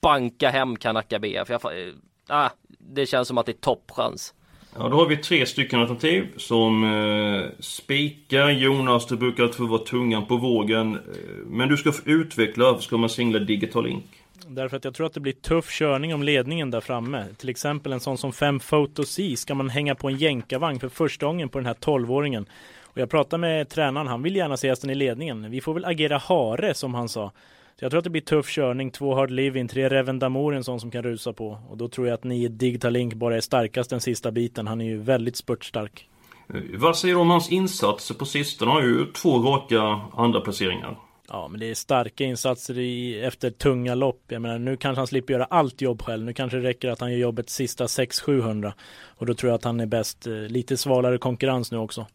banka 0.00 0.50
hem 0.50 0.76
Kanaka 0.76 1.18
BF. 1.18 1.50
Jag, 1.50 1.64
eh, 1.64 1.94
ah, 2.28 2.50
det 2.78 3.06
känns 3.06 3.28
som 3.28 3.38
att 3.38 3.46
det 3.46 3.52
är 3.52 3.60
toppchans. 3.60 4.34
Ja, 4.78 4.88
då 4.88 4.96
har 4.96 5.06
vi 5.06 5.16
tre 5.16 5.46
stycken 5.46 5.80
alternativ 5.80 6.26
som 6.36 6.84
eh, 6.84 7.50
spikar. 7.60 8.50
Jonas, 8.50 9.06
du 9.06 9.16
brukar 9.16 9.48
få 9.48 9.66
vara 9.66 9.84
tungan 9.84 10.26
på 10.26 10.36
vågen. 10.36 10.94
Eh, 10.94 11.00
men 11.46 11.68
du 11.68 11.76
ska 11.76 11.92
få 11.92 12.02
utveckla, 12.10 12.64
varför 12.64 12.82
ska 12.82 12.96
man 12.96 13.10
singla 13.10 13.38
Digital 13.38 13.84
Link? 13.84 14.04
Därför 14.46 14.76
att 14.76 14.84
jag 14.84 14.94
tror 14.94 15.06
att 15.06 15.14
det 15.14 15.20
blir 15.20 15.32
tuff 15.32 15.70
körning 15.70 16.14
om 16.14 16.22
ledningen 16.22 16.70
där 16.70 16.80
framme. 16.80 17.24
Till 17.38 17.48
exempel 17.48 17.92
en 17.92 18.00
sån 18.00 18.18
som 18.18 18.32
5 18.32 18.60
Photo 18.60 19.04
C 19.04 19.36
ska 19.36 19.54
man 19.54 19.70
hänga 19.70 19.94
på 19.94 20.08
en 20.08 20.16
jänkarvagn 20.16 20.80
för 20.80 20.88
första 20.88 21.26
gången 21.26 21.48
på 21.48 21.58
den 21.58 21.66
här 21.66 21.74
12-åringen. 21.74 22.46
Och 22.82 22.98
jag 22.98 23.10
pratade 23.10 23.40
med 23.40 23.68
tränaren, 23.68 24.06
han 24.06 24.22
vill 24.22 24.36
gärna 24.36 24.56
se 24.56 24.68
hästen 24.68 24.90
i 24.90 24.94
ledningen. 24.94 25.50
Vi 25.50 25.60
får 25.60 25.74
väl 25.74 25.84
agera 25.84 26.18
hare 26.18 26.74
som 26.74 26.94
han 26.94 27.08
sa. 27.08 27.32
Så 27.80 27.84
jag 27.84 27.90
tror 27.90 27.98
att 27.98 28.04
det 28.04 28.10
blir 28.10 28.22
tuff 28.22 28.48
körning, 28.48 28.90
två 28.90 29.14
Hard 29.14 29.30
Living, 29.30 29.68
tre 29.68 29.88
Reven 29.88 30.18
Damour, 30.18 30.54
en 30.54 30.64
sån 30.64 30.80
som 30.80 30.90
kan 30.90 31.02
rusa 31.02 31.32
på. 31.32 31.58
Och 31.70 31.76
då 31.76 31.88
tror 31.88 32.06
jag 32.06 32.14
att 32.14 32.24
nio 32.24 32.48
Digital 32.48 32.92
Link 32.92 33.14
bara 33.14 33.36
är 33.36 33.40
starkast 33.40 33.90
den 33.90 34.00
sista 34.00 34.30
biten. 34.30 34.66
Han 34.66 34.80
är 34.80 34.84
ju 34.84 34.98
väldigt 34.98 35.36
spurtstark. 35.36 36.08
Eh, 36.54 36.60
Vad 36.74 36.96
säger 36.98 37.14
du 37.14 37.20
om 37.20 37.30
hans 37.30 37.52
insatser 37.52 38.14
på 38.14 38.24
sistone? 38.24 38.70
Han 38.70 38.82
har 38.82 38.88
ju 38.88 39.06
två 39.06 39.38
raka 39.38 40.00
andra 40.16 40.40
placeringar. 40.40 40.98
Ja, 41.28 41.48
men 41.48 41.60
det 41.60 41.70
är 41.70 41.74
starka 41.74 42.24
insatser 42.24 42.78
i, 42.78 43.20
efter 43.20 43.50
tunga 43.50 43.94
lopp. 43.94 44.22
Jag 44.28 44.42
menar, 44.42 44.58
nu 44.58 44.76
kanske 44.76 45.00
han 45.00 45.06
slipper 45.06 45.32
göra 45.32 45.44
allt 45.44 45.80
jobb 45.80 46.02
själv. 46.02 46.24
Nu 46.24 46.32
kanske 46.32 46.58
det 46.58 46.68
räcker 46.68 46.88
att 46.88 47.00
han 47.00 47.12
gör 47.12 47.18
jobbet 47.18 47.50
sista 47.50 47.86
600-700. 47.86 48.72
Och 49.16 49.26
då 49.26 49.34
tror 49.34 49.50
jag 49.50 49.54
att 49.54 49.64
han 49.64 49.80
är 49.80 49.86
bäst. 49.86 50.26
Eh, 50.26 50.32
Lite 50.34 50.76
svalare 50.76 51.18
konkurrens 51.18 51.72
nu 51.72 51.78
också. 51.78 52.06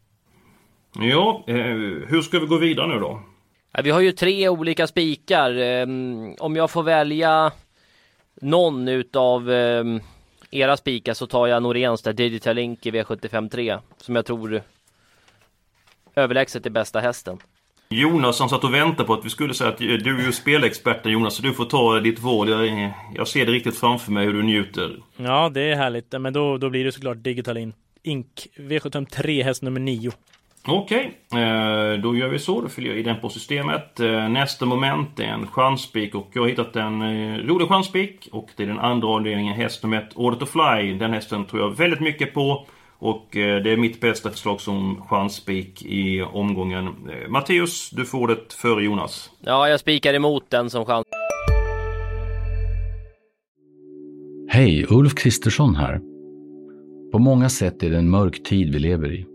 Ja, 1.00 1.44
eh, 1.48 1.56
hur 2.08 2.22
ska 2.22 2.40
vi 2.40 2.46
gå 2.46 2.58
vidare 2.58 2.88
nu 2.88 3.00
då? 3.00 3.20
Vi 3.84 3.90
har 3.92 4.00
ju 4.00 4.12
tre 4.12 4.50
olika 4.50 4.88
spikar. 4.88 5.52
Ehm, 5.58 6.34
Om 6.40 6.56
jag 6.56 6.72
får 6.72 6.84
välja 6.84 7.52
någon 8.42 8.88
utav 8.88 9.52
ehm, 9.52 10.00
era 10.52 10.78
spikar 10.78 11.14
så 11.14 11.28
tar 11.28 11.48
jag 11.48 11.64
Noréns 11.64 12.02
där 12.02 12.14
Digital 12.14 12.56
Link 12.56 12.86
i 12.86 12.92
V75 12.92 13.50
3 13.50 13.78
som 13.98 14.16
jag 14.16 14.26
tror 14.26 14.62
överlägset 16.16 16.66
är 16.66 16.70
bästa 16.70 17.00
hästen. 17.00 17.38
Jonas 17.90 18.40
han 18.40 18.50
satt 18.50 18.64
och 18.64 18.74
väntade 18.74 19.08
på 19.08 19.14
att 19.14 19.26
vi 19.26 19.30
skulle 19.30 19.54
säga 19.54 19.70
att 19.70 19.78
du 19.78 20.20
är 20.20 20.26
ju 20.26 20.32
spelexperten 20.32 21.12
Jonas, 21.12 21.36
så 21.36 21.42
du 21.42 21.54
får 21.54 21.66
ta 21.66 22.00
ditt 22.00 22.20
val. 22.20 22.50
Jag, 22.50 22.92
jag 23.16 23.28
ser 23.28 23.46
det 23.46 23.52
riktigt 23.52 23.78
framför 23.78 24.12
mig 24.12 24.26
hur 24.26 24.34
du 24.34 24.44
njuter. 24.44 24.98
Ja, 25.18 25.50
det 25.54 25.62
är 25.62 25.76
härligt. 25.76 26.12
Men 26.22 26.34
då, 26.34 26.58
då 26.58 26.70
blir 26.70 26.86
det 26.86 26.92
såklart 26.92 27.18
Digital 27.18 27.58
In- 27.58 27.74
Ink 28.04 28.48
V753 28.58 29.44
häst 29.44 29.62
nummer 29.62 29.80
9. 29.80 30.12
Okej, 30.68 31.18
eh, 31.32 32.02
då 32.02 32.16
gör 32.16 32.30
vi 32.30 32.40
så. 32.40 32.62
Då 32.62 32.70
fyller 32.70 32.90
jag 32.90 33.00
i 33.00 33.04
den 33.04 33.20
på 33.22 33.30
systemet. 33.30 34.00
Eh, 34.00 34.30
nästa 34.30 34.66
moment 34.66 35.20
är 35.20 35.24
en 35.24 35.48
chanspik 35.48 36.16
och 36.16 36.30
jag 36.34 36.42
har 36.42 36.50
hittat 36.50 36.76
en 36.76 37.02
eh, 37.02 37.38
rolig 37.38 37.68
chanspik. 37.68 38.30
Och 38.32 38.50
det 38.56 38.64
är 38.64 38.68
den 38.68 38.80
andra 38.80 39.08
avdelningen, 39.08 39.54
häst 39.54 39.84
nummer 39.84 39.98
ett, 39.98 40.10
Order 40.16 40.38
to 40.38 40.46
Fly. 40.46 40.94
Den 40.94 41.14
hästen 41.14 41.46
tror 41.46 41.62
jag 41.62 41.78
väldigt 41.78 42.02
mycket 42.02 42.34
på. 42.34 42.68
Och 42.98 43.28
det 43.32 43.72
är 43.72 43.78
mitt 43.78 44.02
bästa 44.02 44.30
förslag 44.30 44.62
som 44.62 45.02
chanspik 45.10 45.82
i 45.86 46.22
omgången. 46.22 46.90
Matteus, 47.28 47.90
du 47.90 48.06
får 48.06 48.28
det 48.28 48.54
före 48.54 48.84
Jonas. 48.84 49.32
Ja, 49.40 49.70
jag 49.70 49.80
spikar 49.80 50.14
emot 50.14 50.50
den 50.50 50.70
som 50.70 50.86
chans. 50.86 51.06
Hej, 54.50 54.86
Ulf 54.90 55.16
Kristersson 55.16 55.76
här. 55.76 56.00
På 57.12 57.20
många 57.20 57.50
sätt 57.50 57.84
är 57.84 57.90
det 57.90 57.98
en 57.98 58.10
mörk 58.10 58.44
tid 58.44 58.74
vi 58.74 58.80
lever 58.80 59.14
i. 59.14 59.35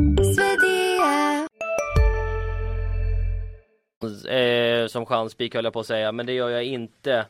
Eh, 4.03 4.87
som 4.87 5.05
chansspik 5.05 5.55
höll 5.55 5.63
jag 5.63 5.73
på 5.73 5.79
att 5.79 5.87
säga, 5.87 6.11
men 6.11 6.25
det 6.25 6.33
gör 6.33 6.49
jag 6.49 6.63
inte. 6.63 7.25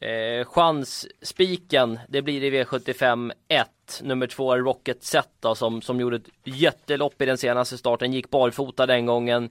Eh, 0.00 0.44
chansspiken, 0.44 1.98
det 2.08 2.22
blir 2.22 2.44
i 2.44 2.50
V75 2.50 3.32
1. 3.48 3.68
Nummer 4.02 4.26
två 4.26 4.56
Rocket 4.56 5.04
Set 5.04 5.28
då, 5.40 5.54
som, 5.54 5.82
som 5.82 6.00
gjorde 6.00 6.16
ett 6.16 6.30
jättelopp 6.44 7.22
i 7.22 7.26
den 7.26 7.38
senaste 7.38 7.78
starten, 7.78 8.12
gick 8.12 8.30
barfota 8.30 8.86
den 8.86 9.06
gången. 9.06 9.50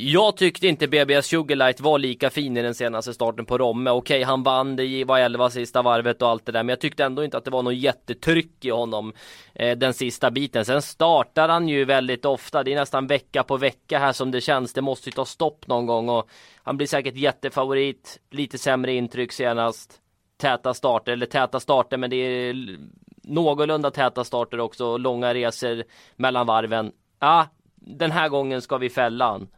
Jag 0.00 0.36
tyckte 0.36 0.66
inte 0.68 0.88
BBS 0.88 1.26
Sugarlight 1.26 1.80
var 1.80 1.98
lika 1.98 2.30
fin 2.30 2.56
i 2.56 2.62
den 2.62 2.74
senaste 2.74 3.14
starten 3.14 3.46
på 3.46 3.58
Romme. 3.58 3.90
Okej, 3.90 4.22
han 4.22 4.42
vann, 4.42 4.76
det 4.76 5.04
var 5.04 5.18
11 5.18 5.50
sista 5.50 5.82
varvet 5.82 6.22
och 6.22 6.28
allt 6.28 6.46
det 6.46 6.52
där, 6.52 6.62
men 6.62 6.68
jag 6.68 6.80
tyckte 6.80 7.04
ändå 7.04 7.24
inte 7.24 7.36
att 7.38 7.44
det 7.44 7.50
var 7.50 7.62
något 7.62 7.74
jättetryck 7.74 8.64
i 8.64 8.70
honom 8.70 9.12
eh, 9.54 9.78
den 9.78 9.94
sista 9.94 10.30
biten. 10.30 10.64
Sen 10.64 10.82
startar 10.82 11.48
han 11.48 11.68
ju 11.68 11.84
väldigt 11.84 12.24
ofta, 12.24 12.62
det 12.62 12.72
är 12.72 12.76
nästan 12.76 13.06
vecka 13.06 13.42
på 13.42 13.56
vecka 13.56 13.98
här 13.98 14.12
som 14.12 14.30
det 14.30 14.40
känns. 14.40 14.72
Det 14.72 14.82
måste 14.82 15.08
ju 15.08 15.12
ta 15.12 15.24
stopp 15.24 15.66
någon 15.66 15.86
gång 15.86 16.08
och 16.08 16.28
han 16.62 16.76
blir 16.76 16.86
säkert 16.86 17.16
jättefavorit. 17.16 18.18
Lite 18.30 18.58
sämre 18.58 18.92
intryck 18.92 19.32
senast. 19.32 19.94
Täta 20.36 20.74
starter, 20.74 21.12
eller 21.12 21.26
täta 21.26 21.60
starter, 21.60 21.96
men 21.96 22.10
det 22.10 22.16
är 22.16 22.78
någorlunda 23.22 23.90
täta 23.90 24.24
starter 24.24 24.60
också. 24.60 24.96
Långa 24.96 25.34
resor 25.34 25.84
mellan 26.16 26.46
varven. 26.46 26.92
Ja, 27.20 27.46
den 27.74 28.10
här 28.10 28.28
gången 28.28 28.62
ska 28.62 28.78
vi 28.78 28.90
fälla 28.90 29.30
han. 29.30 29.48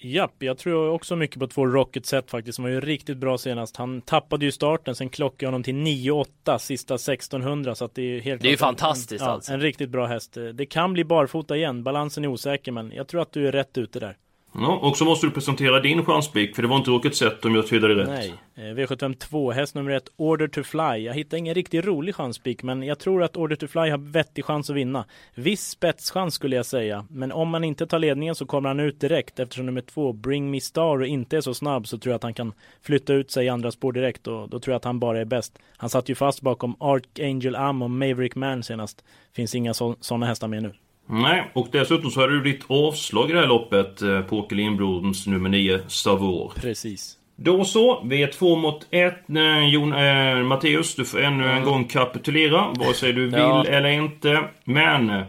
Japp, 0.00 0.34
jag 0.38 0.58
tror 0.58 0.90
också 0.90 1.16
mycket 1.16 1.38
på 1.38 1.46
två 1.46 1.66
Rocket 1.66 2.06
Set 2.06 2.30
faktiskt, 2.30 2.56
som 2.56 2.62
var 2.62 2.70
ju 2.70 2.80
riktigt 2.80 3.16
bra 3.16 3.38
senast. 3.38 3.76
Han 3.76 4.00
tappade 4.00 4.44
ju 4.44 4.52
starten, 4.52 4.94
sen 4.94 5.08
klockade 5.08 5.46
honom 5.46 5.62
till 5.62 5.74
9-8 5.74 6.58
sista 6.58 6.94
1600 6.94 7.74
så 7.74 7.84
att 7.84 7.94
det 7.94 8.02
är 8.02 8.20
helt 8.20 8.42
Det 8.42 8.48
är 8.48 8.50
ju 8.50 8.56
fantastiskt 8.56 9.22
en, 9.22 9.30
alltså. 9.30 9.52
En 9.52 9.60
riktigt 9.60 9.90
bra 9.90 10.06
häst. 10.06 10.36
Det 10.54 10.66
kan 10.66 10.92
bli 10.92 11.04
barfota 11.04 11.56
igen, 11.56 11.82
balansen 11.82 12.24
är 12.24 12.28
osäker 12.28 12.72
men 12.72 12.92
jag 12.92 13.08
tror 13.08 13.22
att 13.22 13.32
du 13.32 13.48
är 13.48 13.52
rätt 13.52 13.78
ute 13.78 14.00
där. 14.00 14.16
Ja, 14.60 14.78
och 14.82 14.96
så 14.96 15.04
måste 15.04 15.26
du 15.26 15.30
presentera 15.30 15.80
din 15.80 16.04
chanspik, 16.04 16.54
för 16.54 16.62
det 16.62 16.68
var 16.68 16.76
inte 16.76 16.90
Rocket 16.90 17.16
Set 17.16 17.44
om 17.44 17.54
jag 17.54 17.68
tydde 17.68 17.88
rätt. 17.88 18.08
Nej, 18.08 18.34
eh, 18.54 18.60
V752, 18.60 19.52
häst 19.52 19.74
nummer 19.74 19.90
ett, 19.90 20.08
Order 20.16 20.48
to 20.48 20.62
Fly. 20.62 21.04
Jag 21.04 21.14
hittar 21.14 21.36
ingen 21.36 21.54
riktigt 21.54 21.84
rolig 21.84 22.14
chanspik, 22.14 22.62
men 22.62 22.82
jag 22.82 22.98
tror 22.98 23.22
att 23.22 23.36
Order 23.36 23.56
to 23.56 23.66
Fly 23.66 23.90
har 23.90 23.98
vettig 23.98 24.44
chans 24.44 24.70
att 24.70 24.76
vinna. 24.76 25.04
Viss 25.34 25.68
spetschans 25.68 26.34
skulle 26.34 26.56
jag 26.56 26.66
säga, 26.66 27.06
men 27.10 27.32
om 27.32 27.48
man 27.48 27.64
inte 27.64 27.86
tar 27.86 27.98
ledningen 27.98 28.34
så 28.34 28.46
kommer 28.46 28.68
han 28.68 28.80
ut 28.80 29.00
direkt 29.00 29.38
eftersom 29.38 29.66
nummer 29.66 29.80
två, 29.80 30.12
Bring 30.12 30.50
Me 30.50 30.60
Star, 30.60 31.04
inte 31.04 31.36
är 31.36 31.40
så 31.40 31.54
snabb 31.54 31.86
så 31.86 31.98
tror 31.98 32.10
jag 32.10 32.16
att 32.16 32.22
han 32.22 32.34
kan 32.34 32.52
flytta 32.82 33.12
ut 33.12 33.30
sig 33.30 33.46
i 33.46 33.48
andra 33.48 33.70
spår 33.70 33.92
direkt 33.92 34.26
och 34.26 34.48
då 34.48 34.60
tror 34.60 34.72
jag 34.72 34.76
att 34.76 34.84
han 34.84 35.00
bara 35.00 35.20
är 35.20 35.24
bäst. 35.24 35.58
Han 35.76 35.90
satt 35.90 36.08
ju 36.08 36.14
fast 36.14 36.40
bakom 36.40 36.76
Archangel 36.80 37.56
Am 37.56 37.82
och 37.82 37.90
Maverick 37.90 38.34
Man 38.34 38.62
senast. 38.62 39.04
Finns 39.32 39.54
inga 39.54 39.74
sådana 39.74 40.26
hästar 40.26 40.48
med 40.48 40.62
nu. 40.62 40.72
Nej, 41.10 41.50
och 41.52 41.68
dessutom 41.72 42.10
så 42.10 42.20
har 42.20 42.28
det 42.28 42.40
blivit 42.40 42.64
avslag 42.68 43.30
i 43.30 43.32
det 43.32 43.40
här 43.40 43.46
loppet 43.46 44.02
eh, 44.02 44.20
på 44.20 44.38
Åke 44.38 44.54
Lindbloms 44.54 45.26
nummer 45.26 45.48
9, 45.48 45.80
Savor. 45.88 46.52
Precis. 46.56 47.14
Då 47.36 47.64
så, 47.64 48.02
vi 48.04 48.22
är 48.22 48.26
två 48.26 48.56
mot 48.56 48.86
ett. 48.90 49.24
Jon, 49.72 49.92
eh, 49.92 50.36
Matteus, 50.36 50.94
du 50.94 51.04
får 51.04 51.20
ännu 51.22 51.48
en 51.50 51.64
gång 51.64 51.84
kapitulera, 51.84 52.66
vare 52.78 52.94
sig 52.94 53.12
du 53.12 53.24
vill 53.24 53.38
Ja. 53.38 53.64
eller 53.64 53.88
inte. 53.88 54.44
Men, 54.64 55.10
eh, 55.10 55.22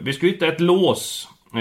vi 0.00 0.12
ska 0.12 0.26
hitta 0.26 0.46
ett 0.46 0.60
lås. 0.60 1.28
Eh, 1.54 1.60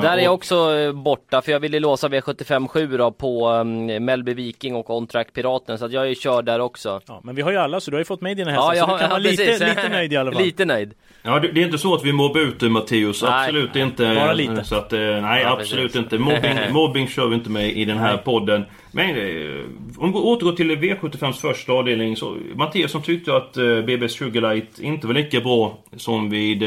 där 0.00 0.16
är 0.16 0.22
jag 0.22 0.28
och- 0.32 0.34
också 0.34 0.76
eh, 0.76 0.92
borta 0.92 1.42
för 1.42 1.52
jag 1.52 1.60
ville 1.60 1.80
låsa 1.80 2.08
V75 2.08 2.68
7 2.68 2.96
då 2.96 3.10
på 3.10 3.48
um, 3.48 3.86
Melby 3.86 4.34
Viking 4.34 4.74
och 4.74 4.90
On 4.90 5.06
Track 5.06 5.32
Piraten 5.32 5.78
så 5.78 5.84
att 5.84 5.92
jag 5.92 6.10
är 6.10 6.14
körd 6.14 6.44
där 6.44 6.60
också. 6.60 7.00
Ja, 7.06 7.20
men 7.24 7.34
vi 7.34 7.42
har 7.42 7.50
ju 7.50 7.56
alla 7.56 7.80
så 7.80 7.90
du 7.90 7.94
har 7.96 8.00
ju 8.00 8.04
fått 8.04 8.20
med 8.20 8.36
dina 8.36 8.50
hästar 8.50 8.64
Ja, 8.66 8.74
jag 8.76 8.84
så 8.84 8.90
har, 8.90 8.96
du 8.96 9.00
kan 9.00 9.08
ja, 9.08 9.14
vara 9.14 9.18
lite, 9.18 9.52
lite 9.68 9.88
nöjd 9.88 10.12
i 10.12 10.16
alla 10.16 10.32
fall. 10.32 10.42
Lite 10.44 10.64
nöjd. 10.64 10.94
Ja, 11.22 11.40
det, 11.40 11.48
det 11.52 11.60
är 11.60 11.64
inte 11.64 11.78
så 11.78 11.94
att 11.94 12.04
vi 12.04 12.12
mobbar 12.12 12.40
ut 12.40 12.60
dig 12.60 12.68
Matteus, 12.70 13.22
Nej. 13.22 13.32
absolut 13.32 13.76
inte. 13.76 14.14
Bara 14.14 14.32
lite. 14.32 14.64
Så 14.64 14.74
att, 14.74 14.92
eh, 14.92 14.98
nej, 15.00 15.42
Ja, 15.42 15.50
absolut 15.60 15.92
precis. 15.92 16.02
inte. 16.02 16.18
Mobbing, 16.18 16.58
mobbing 16.72 17.08
kör 17.08 17.26
vi 17.28 17.34
inte 17.34 17.50
med 17.50 17.76
i 17.76 17.84
den 17.84 17.98
här 17.98 18.14
Nej. 18.14 18.24
podden. 18.24 18.64
Men 18.92 19.10
eh, 19.10 19.64
om 19.98 20.12
vi 20.12 20.18
återgår 20.18 20.52
till 20.52 20.70
V75s 20.70 21.32
första 21.32 21.72
avdelning. 21.72 22.16
Så, 22.16 22.36
Matteus 22.54 22.90
som 22.92 23.02
tyckte 23.02 23.36
att 23.36 23.56
eh, 23.56 23.62
BB's 23.62 24.08
Sugarlight 24.08 24.78
inte 24.80 25.06
var 25.06 25.14
lika 25.14 25.40
bra 25.40 25.78
som 25.96 26.30
vid 26.30 26.62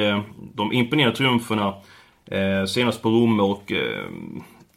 de 0.54 0.74
imponerande 0.74 1.18
triumferna 1.18 1.74
senast 2.68 3.02
på 3.02 3.10
Romme 3.10 3.44
och 3.44 3.72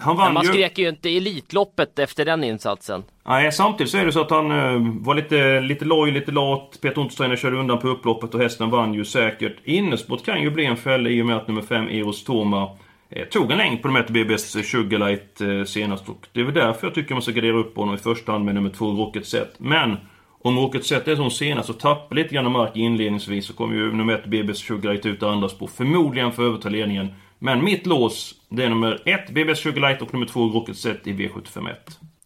eh, 0.01 0.05
han 0.05 0.17
Men 0.17 0.25
vann 0.25 0.35
man 0.35 0.45
ju. 0.45 0.53
skrek 0.53 0.79
ju 0.79 0.89
inte 0.89 1.17
Elitloppet 1.17 1.99
efter 1.99 2.25
den 2.25 2.45
insatsen. 2.45 3.03
Nej, 3.29 3.53
samtidigt 3.53 3.91
så 3.91 3.99
är 3.99 4.07
det 4.07 4.13
så 4.13 4.21
att 4.21 4.31
han 4.31 4.51
eh, 4.51 5.05
var 5.05 5.15
lite, 5.15 5.61
lite 5.61 5.85
loj, 5.85 6.11
lite 6.11 6.33
lat. 6.33 6.79
Peter 6.83 7.01
Untersteiner 7.01 7.37
körde 7.37 7.57
undan 7.57 7.79
på 7.79 7.89
upploppet 7.89 8.35
och 8.35 8.41
hästen 8.41 8.71
vann 8.71 8.95
ju 8.95 9.05
säkert. 9.05 9.57
Innesport 9.65 10.25
kan 10.25 10.43
ju 10.43 10.51
bli 10.51 10.65
en 10.65 10.77
fälla 10.77 11.09
i 11.11 11.23
och 11.23 11.27
med 11.27 11.37
att 11.37 11.49
nummer 11.49 11.63
5, 11.63 11.89
Eros 11.89 12.25
Toma, 12.25 12.71
eh, 13.11 13.25
tog 13.25 13.51
en 13.53 13.59
längd 13.59 13.83
på 13.83 13.89
de 13.89 13.97
här 13.97 14.05
BB's 14.05 14.63
Sugarlight 14.63 15.41
eh, 15.41 15.65
senast. 15.65 16.09
Och 16.09 16.27
det 16.33 16.41
är 16.41 16.45
väl 16.45 16.55
därför 16.55 16.87
jag 16.87 16.95
tycker 16.95 17.15
man 17.15 17.23
ska 17.23 17.33
gardera 17.33 17.57
upp 17.57 17.77
honom 17.77 17.95
i 17.95 17.99
första 17.99 18.33
hand 18.33 18.45
med 18.45 18.55
nummer 18.55 18.71
2, 18.71 18.91
Rocket 18.91 19.27
Set. 19.27 19.55
Men 19.59 19.97
om 20.43 20.59
Rocket 20.59 20.85
Set 20.87 21.09
är 21.09 21.17
som 21.17 21.31
senast 21.31 21.71
och 21.71 21.79
tappar 21.81 22.17
lite 22.17 22.35
grann 22.35 22.53
mark 22.53 22.77
inledningsvis 22.77 23.47
så 23.47 23.53
kommer 23.53 23.75
ju 23.77 23.93
nummer 23.93 24.15
1, 24.15 24.25
BB's 24.27 24.53
Sugarlight 24.55 25.07
ut 25.07 25.23
och 25.23 25.31
andra 25.33 25.49
spår. 25.49 25.67
Förmodligen 25.77 26.33
för 26.33 26.43
att 26.43 26.49
överta 26.49 26.69
ledningen. 26.69 27.09
Men 27.39 27.65
mitt 27.65 27.87
lås, 27.87 28.35
det 28.49 28.65
är 28.65 28.69
nummer 28.69 29.03
1, 29.05 29.31
BB's 29.31 29.55
Sugarlight 29.55 30.03
och 30.03 30.13
nummer 30.15 30.27
2, 30.27 30.47
Rocket 30.49 30.77
Set 30.77 31.07
i 31.07 31.13
V751. 31.13 31.75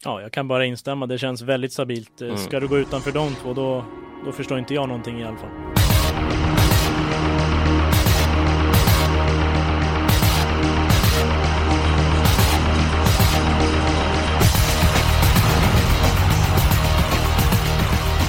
Ja, 0.05 0.21
jag 0.21 0.33
kan 0.33 0.49
bara 0.49 0.65
instämma. 0.67 1.07
Det 1.07 1.19
känns 1.19 1.43
väldigt 1.43 1.73
stabilt. 1.73 2.21
Mm. 2.21 2.35
Eh, 2.35 2.41
Ska 2.41 2.61
du 2.61 2.69
gå 2.69 2.79
utanför 2.79 3.13
de 3.13 3.35
två, 3.35 3.55
då, 3.55 3.85
då 4.25 4.33
förstår 4.33 4.59
inte 4.59 4.75
jag 4.75 4.89
någonting 4.89 5.21
i 5.21 5.25
alla 5.25 5.37
fall. 5.37 5.51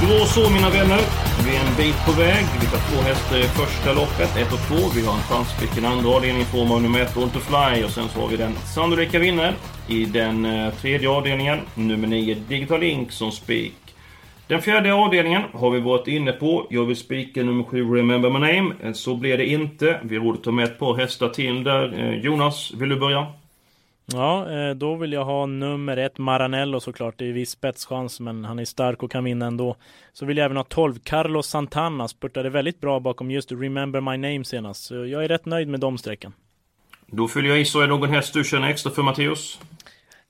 Då 0.01 0.25
så 0.25 0.49
mina 0.49 0.69
vänner, 0.69 0.99
vi 1.51 1.57
en 1.57 1.75
bit 1.77 2.05
på 2.05 2.11
väg. 2.11 2.45
Vi 2.61 2.67
tar 2.67 2.81
två 2.89 3.01
hästar 3.01 3.37
i 3.37 3.43
första 3.43 3.93
loppet, 3.93 4.37
ett 4.37 4.53
och 4.53 4.59
två. 4.67 4.89
Vi 4.95 5.05
har 5.05 5.13
en 5.13 5.21
chanspick 5.21 5.77
i 5.77 5.85
andra 5.85 6.09
avdelningen 6.09 6.47
i 6.47 6.51
form 6.51 6.71
av 6.71 6.81
nummer 6.81 7.01
ett, 7.01 7.17
On 7.17 7.29
to 7.29 7.39
Fly. 7.39 7.83
Och 7.83 7.91
sen 7.91 8.09
så 8.09 8.19
har 8.19 8.27
vi 8.27 8.37
den 8.37 8.53
sannolika 8.75 9.19
vinnaren 9.19 9.53
i 9.87 10.05
den 10.05 10.45
eh, 10.45 10.73
tredje 10.73 11.09
avdelningen, 11.09 11.59
nummer 11.75 12.07
nio, 12.07 12.35
Digital 12.35 12.83
Ink 12.83 13.11
som 13.11 13.31
spik. 13.31 13.73
Den 14.47 14.61
fjärde 14.61 14.93
avdelningen 14.93 15.41
har 15.53 15.69
vi 15.71 15.79
varit 15.79 16.07
inne 16.07 16.31
på. 16.31 16.67
Jag 16.69 16.85
vill 16.85 16.97
spika 16.97 17.43
nummer 17.43 17.63
sju, 17.63 17.95
Remember 17.95 18.29
My 18.29 18.39
Name. 18.39 18.73
Eh, 18.83 18.93
så 18.93 19.15
blir 19.15 19.37
det 19.37 19.45
inte. 19.45 19.99
Vi 20.03 20.17
råder 20.17 20.41
ta 20.41 20.51
med 20.51 20.65
ett 20.65 20.79
par 20.79 20.95
hästar 20.95 21.29
till 21.29 21.63
där. 21.63 21.99
Eh, 21.99 22.19
Jonas, 22.19 22.71
vill 22.73 22.89
du 22.89 22.99
börja? 22.99 23.27
Ja, 24.05 24.51
eh, 24.51 24.69
då 24.75 24.95
vill 24.95 25.13
jag 25.13 25.25
ha 25.25 25.45
nummer 25.45 25.97
ett 25.97 26.17
Maranello 26.17 26.79
såklart. 26.79 27.13
Det 27.17 27.25
är 27.29 27.31
viss 27.33 27.49
spetschans, 27.51 28.19
men 28.19 28.45
han 28.45 28.59
är 28.59 28.65
stark 28.65 29.03
och 29.03 29.11
kan 29.11 29.23
vinna 29.23 29.45
ändå. 29.45 29.75
Så 30.13 30.25
vill 30.25 30.37
jag 30.37 30.45
även 30.45 30.57
ha 30.57 30.63
12 30.63 30.99
Carlos 31.03 31.47
Santana. 31.47 32.07
Spurtade 32.07 32.49
väldigt 32.49 32.79
bra 32.81 32.99
bakom 32.99 33.31
just 33.31 33.51
Remember 33.51 34.01
My 34.01 34.17
Name 34.17 34.43
senast. 34.45 34.83
Så 34.83 34.95
jag 35.05 35.23
är 35.23 35.27
rätt 35.27 35.45
nöjd 35.45 35.67
med 35.67 35.79
de 35.79 35.97
sträckan. 35.97 36.33
Då 37.07 37.27
fyller 37.27 37.49
jag 37.49 37.59
i 37.59 37.65
så 37.65 37.81
är 37.81 37.87
någon 37.87 38.09
häst 38.09 38.33
du 38.33 38.43
känner 38.43 38.69
extra 38.69 38.91
för 38.91 39.01
Matteus? 39.01 39.59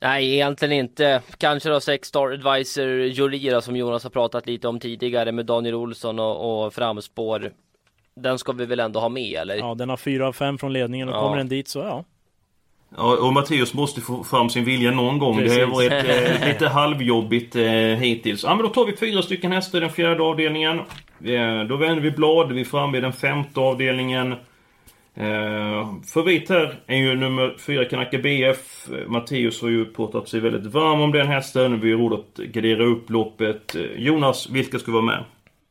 Nej, 0.02 0.34
egentligen 0.34 0.72
inte. 0.72 1.22
Kanske 1.38 1.70
då 1.70 1.80
Sex 1.80 2.08
Star 2.08 2.32
Advisor 2.32 2.88
Jolie 2.90 3.62
som 3.62 3.76
Jonas 3.76 4.04
har 4.04 4.10
pratat 4.10 4.48
lite 4.48 4.68
om 4.68 4.80
tidigare 4.80 5.32
med 5.32 5.46
Daniel 5.46 5.76
Olsson 5.76 6.20
och, 6.20 6.66
och 6.66 6.74
framspår. 6.74 7.52
Den 8.16 8.40
ska 8.40 8.52
vi 8.52 8.66
väl 8.66 8.80
ändå 8.80 9.00
ha 9.00 9.10
med 9.10 9.34
eller? 9.42 9.56
Ja, 9.56 9.76
den 9.76 9.90
har 9.90 9.98
4 9.98 10.28
av 10.28 10.34
5 10.34 10.58
från 10.58 10.74
ledningen 10.74 11.10
och 11.10 11.16
Ja. 11.16 11.22
kommer 11.22 11.38
den 11.38 11.48
dit 11.48 11.68
så 11.68 11.80
ja. 11.80 12.04
Ja, 12.98 13.18
och 13.18 13.34
Matteus 13.34 13.74
måste 13.74 14.02
få 14.02 14.24
fram 14.24 14.50
sin 14.50 14.66
vilja 14.66 14.92
någon 14.92 15.20
gång. 15.20 15.38
Det 15.38 15.50
har 15.50 15.58
Precis. 15.58 15.74
varit 15.74 15.92
eh, 15.92 16.48
lite 16.48 16.68
halvjobbigt 16.68 17.56
eh, 17.56 17.64
hittills. 17.74 18.44
Ja, 18.44 18.56
men 18.56 18.66
då 18.66 18.70
tar 18.70 18.86
vi 18.86 18.98
fyra 18.98 19.22
stycken 19.22 19.52
hästar 19.52 19.78
i 19.78 19.82
den 19.82 19.90
fjärde 19.90 20.24
avdelningen. 20.24 20.80
Eh, 21.24 21.64
då 21.70 21.76
vänder 21.78 22.02
vi 22.02 22.12
blad. 22.12 22.52
Vi 22.52 22.62
är 22.62 22.66
framme 22.66 22.98
i 22.98 23.02
den 23.02 23.14
femte 23.14 23.60
avdelningen. 23.60 24.32
Eh, 25.16 25.94
favorit 26.14 26.50
här 26.50 26.76
är 26.88 26.98
ju 26.98 27.16
nummer 27.16 27.56
fyra 27.60 27.86
Kanaka 27.86 28.18
BF. 28.18 28.88
Matteus 29.08 29.62
har 29.62 29.70
ju 29.70 29.86
pratat 29.86 30.30
sig 30.30 30.40
väldigt 30.40 30.74
varm 30.74 31.02
om 31.02 31.12
den 31.12 31.28
hästen. 31.28 31.80
Vi 31.80 31.92
har 31.92 32.00
råd 32.00 32.14
att 32.14 32.38
gardera 32.46 32.84
upp 32.84 33.10
loppet. 33.10 33.76
Eh, 33.76 33.82
Jonas, 33.98 34.50
vilka 34.50 34.80
ska 34.80 34.92
vara 34.92 35.02
med? 35.02 35.24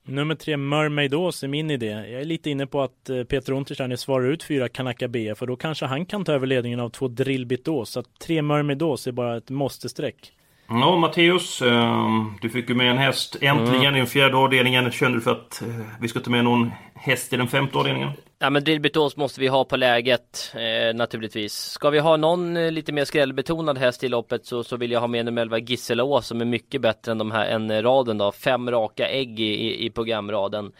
Nummer 0.05 0.35
tre 0.35 0.57
Mermaidås 0.57 1.43
är 1.43 1.49
min 1.49 1.71
idé. 1.71 1.87
Jag 1.87 2.21
är 2.21 2.25
lite 2.25 2.51
inne 2.51 2.67
på 2.67 2.83
att 2.83 3.11
eh, 3.11 3.25
Peter 3.25 3.53
Untersteiner 3.53 3.97
svarar 3.97 4.31
ut 4.33 4.43
fyra 4.43 4.69
Kanaka 4.69 5.09
BF 5.09 5.43
och 5.43 5.47
då 5.47 5.57
kanske 5.57 5.87
han 5.87 6.07
kan 6.07 6.25
ta 6.25 6.33
över 6.33 6.47
ledningen 6.47 6.81
av 6.81 6.89
två 6.89 7.09
Drillbit 7.09 7.69
Ås. 7.69 7.91
Så 7.91 8.01
att 8.01 8.19
tre 8.19 8.43
Mermaidås 8.43 9.07
är 9.07 9.13
bara 9.13 9.37
ett 9.37 9.51
måste-streck. 9.51 10.33
Ja, 10.71 10.97
Matteus. 10.97 11.63
ehm, 11.63 12.35
Du 12.41 12.51
fick 12.51 12.69
ju 12.69 12.75
med 12.75 12.91
en 12.91 12.99
häst 12.99 13.37
äntligen 13.41 13.81
Mm. 13.83 13.95
i 13.95 13.99
den 13.99 14.07
fjärde 14.07 14.37
avdelningen. 14.37 14.91
Kände 14.91 15.19
du 15.19 15.23
för 15.23 15.31
att 15.31 15.63
eh, 15.63 15.69
vi 16.01 16.09
ska 16.09 16.21
ta 16.21 16.31
med 16.31 16.45
någon 16.45 16.71
häst 16.95 17.33
i 17.33 17.37
den 17.37 17.49
femte 17.49 17.79
avdelningen? 17.79 18.11
Ja 18.39 18.51
men 18.51 18.65
Drillbytås 18.65 19.17
måste 19.17 19.41
vi 19.41 19.47
ha 19.49 19.65
på 19.65 19.77
läget 19.77 20.55
eh, 20.55 20.97
naturligtvis. 20.97 21.53
Ska 21.55 21.91
vi 21.91 21.99
ha 21.99 22.17
någon 22.17 22.57
eh, 22.57 22.71
lite 22.73 22.93
mer 22.93 23.05
skrällbetonad 23.05 23.79
häst 23.79 24.05
i 24.05 24.09
loppet 24.09 24.47
så, 24.47 24.65
så 24.65 24.77
vill 24.77 24.91
jag 24.91 25.01
ha 25.01 25.07
med 25.07 25.25
nummer 25.25 25.43
11 25.43 25.59
Gisela 25.59 26.23
som 26.23 26.41
är 26.41 26.45
mycket 26.45 26.81
bättre 26.81 27.13
än 27.13 27.19
de 27.19 27.31
här 27.31 27.71
eh, 27.71 27.83
raden 27.83 28.19
då. 28.19 28.33
Fem 28.33 28.71
raka 28.71 29.09
ägg 29.09 29.41
i, 29.41 29.45
i, 29.45 29.87
i 29.87 29.91
programraden. 29.91 30.73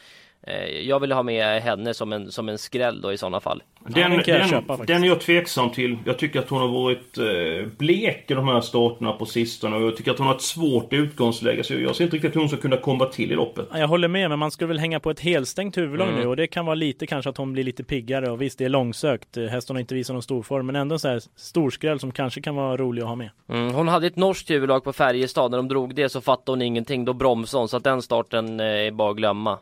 Eh, 0.47 0.65
jag 0.89 1.01
vill 1.01 1.13
ha 1.13 1.23
med 1.23 1.63
henne 1.63 1.95
som 1.95 2.13
en, 2.13 2.33
som 2.33 2.49
en 2.49 2.59
skräll 2.59 3.01
då 3.01 3.13
i 3.13 3.19
sådana 3.19 3.41
fall. 3.41 3.63
Den, 3.87 4.13
jag 4.13 4.25
den, 4.27 4.49
köpa 4.49 4.77
den 4.77 5.05
är 5.05 5.09
jag 5.09 5.21
tveksam 5.21 5.71
till. 5.71 5.97
Jag 6.05 6.19
tycker 6.19 6.39
att 6.39 6.49
hon 6.49 6.61
har 6.61 6.69
varit 6.69 7.19
eh, 7.19 7.67
blek 7.79 8.31
i 8.31 8.35
de 8.35 8.49
här 8.49 8.61
starterna 8.61 9.13
på 9.13 9.27
sistone. 9.27 9.77
Och 9.77 9.83
jag 9.83 9.97
tycker 9.97 10.11
att 10.11 10.19
hon 10.19 10.27
har 10.27 10.35
ett 10.35 10.43
svårt 10.43 10.93
utgångsläge. 10.93 11.65
Så 11.65 11.75
jag 11.75 11.97
ser 11.97 12.05
inte 12.05 12.17
riktigt 12.17 12.35
hur 12.37 12.41
hon 12.41 12.49
ska 12.49 12.59
kunna 12.59 12.77
komma 12.77 13.07
till 13.07 13.33
i 13.33 13.35
loppet. 13.35 13.67
Ja, 13.73 13.79
Jag 13.79 13.89
håller 13.89 14.09
med, 14.09 14.29
men 14.31 14.39
man 14.39 14.51
skulle 14.51 14.69
väl 14.69 14.79
hänga 14.79 15.01
på 15.01 15.11
ett 15.11 15.21
helstängt 15.21 15.77
huvudlag 15.77 16.09
Mm. 16.09 16.21
nu 16.21 16.27
och 16.27 16.37
det 16.37 16.47
kan 16.47 16.67
vara 16.67 16.75
lite 16.75 17.07
kanske 17.07 17.31
att 17.31 17.37
hon 17.37 17.53
blir 17.53 17.65
lite 17.65 17.85
piggare 17.85 18.31
och 18.31 18.43
visst 18.43 18.59
det 18.59 18.65
är 18.65 18.69
långsökt. 18.69 19.37
Eh, 19.37 19.45
Hästen 19.45 19.77
har 19.77 19.81
inte 19.81 19.95
visat 19.95 20.15
någon 20.15 20.23
stor 20.23 20.43
form 20.43 20.67
men 20.67 20.77
ändå 20.77 20.99
så 20.99 21.09
här 21.09 21.21
storskräll 21.37 22.01
som 22.01 22.13
kanske 22.13 22.41
kan 22.43 22.55
vara 22.55 22.77
rolig 22.77 23.03
att 23.03 23.09
ha 23.09 23.15
med. 23.17 23.31
Mm, 23.49 23.75
hon 23.75 23.89
hade 23.89 24.07
ett 24.07 24.17
norskt 24.17 24.51
huvudlag 24.51 24.85
på 24.85 24.93
Färjestad. 24.93 25.51
När 25.51 25.59
de 25.59 25.69
drog 25.69 25.95
det 25.95 26.09
så 26.09 26.21
fattade 26.21 26.53
hon 26.53 26.63
ingenting. 26.63 27.05
Då 27.05 27.13
bromsade 27.13 27.61
hon. 27.61 27.69
Så 27.69 27.77
att 27.77 27.85
den 27.85 28.03
starten 28.03 28.61
är 28.61 28.91
bara 28.91 29.11
att 29.11 29.17
glömma. 29.17 29.59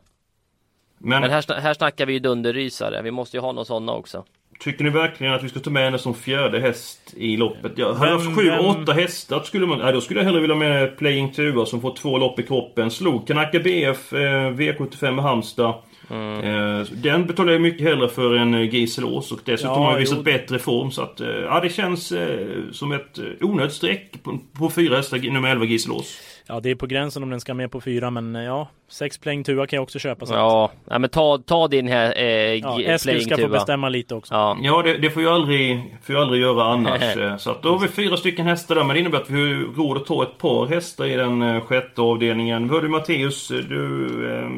Men, 0.99 1.21
Men 1.21 1.31
här, 1.31 1.61
här 1.61 1.75
snackar 1.75 2.07
vi 2.07 2.13
ju 2.13 2.19
dunderrysare. 2.19 3.03
Vi 3.03 3.11
måste 3.11 3.37
ju 3.37 3.41
ha 3.41 3.53
några 3.53 3.65
sådana 3.65 3.93
också. 3.93 4.25
tycker 4.61 4.85
ni 4.85 4.91
verkligen 4.91 5.33
att 5.33 5.43
vi 5.45 5.49
ska 5.49 5.61
ta 5.61 5.71
med 5.71 5.85
henne 5.85 5.99
som 5.99 6.15
fjärde 6.15 6.61
häst 6.61 7.15
i 7.17 7.37
loppet? 7.37 7.73
Jag 7.77 7.95
hade 7.95 8.11
Vem- 8.11 8.19
haft 8.27 8.37
sju, 8.39 8.45
vem- 8.51 8.65
åtta 8.65 8.93
hästar 8.93 9.41
skulle 9.41 9.67
man... 9.67 9.79
Nej, 9.79 9.93
då 9.93 10.01
skulle 10.01 10.21
jag 10.21 10.25
hellre 10.25 10.41
vilja 10.41 10.55
ha 10.57 10.61
med 10.61 10.99
Playing 10.99 11.33
Tuva 11.33 11.67
som 11.67 11.81
får 11.81 11.95
två 11.97 12.19
lopp 12.19 12.39
i 12.39 12.43
kroppen. 12.43 12.91
Slog 12.91 13.27
Kanaka 13.27 13.59
BF 13.61 14.13
eh, 14.13 14.17
V75 14.53 15.11
med 15.11 15.25
Halmstad. 15.25 15.75
Mm. 16.11 16.41
Eh, 16.81 16.87
den 16.93 17.27
betalar 17.27 17.53
jag 17.53 17.63
mycket 17.63 17.87
hellre 17.89 18.09
för 18.09 18.35
än 18.37 18.55
eh, 18.55 18.75
Giselos 18.75 19.33
och 19.33 19.41
dessutom 19.45 19.73
Ja, 19.73 19.79
har 19.85 19.93
jag 19.93 19.99
visat 19.99 20.19
jo. 20.19 20.23
bättre 20.25 20.59
form 20.59 20.91
så 20.91 21.03
att... 21.03 21.21
Eh, 21.21 21.29
ja, 21.29 21.61
det 21.61 21.69
känns 21.69 22.13
eh, 22.13 22.47
som 22.73 22.93
ett 22.93 23.19
onödigt 23.41 23.73
streck 23.75 24.23
på, 24.23 24.39
på 24.59 24.71
fyra 24.71 24.97
hästar, 24.97 25.19
nummer 25.19 25.51
11 25.51 25.65
Giselos. 25.65 26.19
Ja, 26.51 26.61
det 26.61 26.71
är 26.71 26.75
på 26.75 26.87
gränsen 26.87 27.23
om 27.23 27.31
den 27.31 27.41
ska 27.41 27.55
med 27.55 27.71
på 27.71 27.81
fyra, 27.81 28.11
men 28.11 28.37
eh, 28.37 28.43
ja, 28.43 28.69
sex 28.89 29.19
playing 29.19 29.45
tua 29.45 29.67
kan 29.67 29.77
jag 29.77 29.83
också 29.83 29.99
köpa. 29.99 30.27
Så. 30.27 30.35
Ja, 30.35 30.71
nej, 30.85 30.99
men 30.99 31.11
ta, 31.11 31.39
ta 31.39 31.69
din 31.69 31.89
här 31.89 32.15
eh, 32.17 32.55
ja, 32.55 32.81
Eskil 32.81 33.25
ska 33.25 33.37
få 33.37 33.49
bestämma 33.49 33.89
lite 33.89 34.15
också. 34.15 34.35
Ja. 34.35 34.59
Ja, 34.63 34.83
det, 34.83 34.99
det 34.99 35.11
får 35.11 35.23
jag 35.23 35.33
aldrig, 35.33 35.97
får 36.03 36.15
jag 36.15 36.23
aldrig 36.23 36.43
göra 36.43 36.65
annars. 36.65 37.03
Eh, 37.19 37.37
så 37.37 37.51
att 37.51 37.63
då 37.63 37.73
har 37.73 37.79
vi 37.79 37.89
fyra 37.89 38.17
stycken 38.17 38.47
hästar 38.47 38.75
där, 38.75 38.85
men 38.85 38.95
det 38.95 39.01
innebär 39.01 39.19
att 39.19 39.31
vi 39.31 39.41
har 39.41 39.77
råd 39.77 39.97
att 39.97 40.07
ta 40.07 40.23
ett 40.23 40.39
par 40.39 40.67
hästar 40.67 41.05
i 41.05 41.17
den 41.17 41.43
eh, 41.43 41.61
sjätte 41.61 42.01
avdelningen. 42.01 42.71
Hörde 42.71 42.89
Matteus, 42.89 43.49
du 43.49 44.07
eh, 44.33 44.49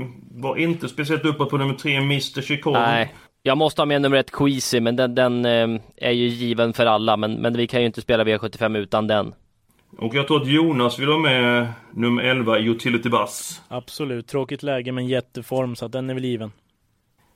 var 0.43 0.57
inte 0.57 0.89
speciellt 0.89 1.25
uppåt 1.25 1.51
på 1.51 1.59
nummer 1.59 1.75
tre, 1.75 1.97
Mr 1.97 2.43
Chicago. 2.43 2.73
Nej. 2.73 3.15
Jag 3.43 3.59
måste 3.59 3.81
ha 3.81 3.87
med 3.87 4.03
nummer 4.03 4.17
ett 4.17 4.31
Queasy, 4.31 4.81
men 4.81 4.97
den, 4.97 5.15
den 5.15 5.45
eh, 5.45 5.81
är 5.97 6.11
ju 6.11 6.27
given 6.27 6.73
för 6.73 6.87
alla. 6.87 7.17
Men, 7.17 7.33
men 7.33 7.57
vi 7.57 7.67
kan 7.67 7.81
ju 7.81 7.87
inte 7.87 8.01
spela 8.01 8.25
V75 8.25 8.79
utan 8.79 9.07
den. 9.07 9.35
Och 10.01 10.15
jag 10.15 10.27
tror 10.27 10.43
att 10.43 10.49
Jonas 10.49 10.99
vill 10.99 11.09
ha 11.09 11.19
med 11.19 11.73
nummer 11.91 12.23
11, 12.23 12.59
Utility 12.59 13.09
Bus. 13.09 13.61
Absolut, 13.69 14.27
tråkigt 14.27 14.63
läge 14.63 14.93
men 14.93 15.07
jätteform 15.07 15.77
så 15.77 15.85
att 15.85 15.93
den 15.93 16.11
är 16.11 16.15
väl 16.15 16.25
given. 16.25 16.53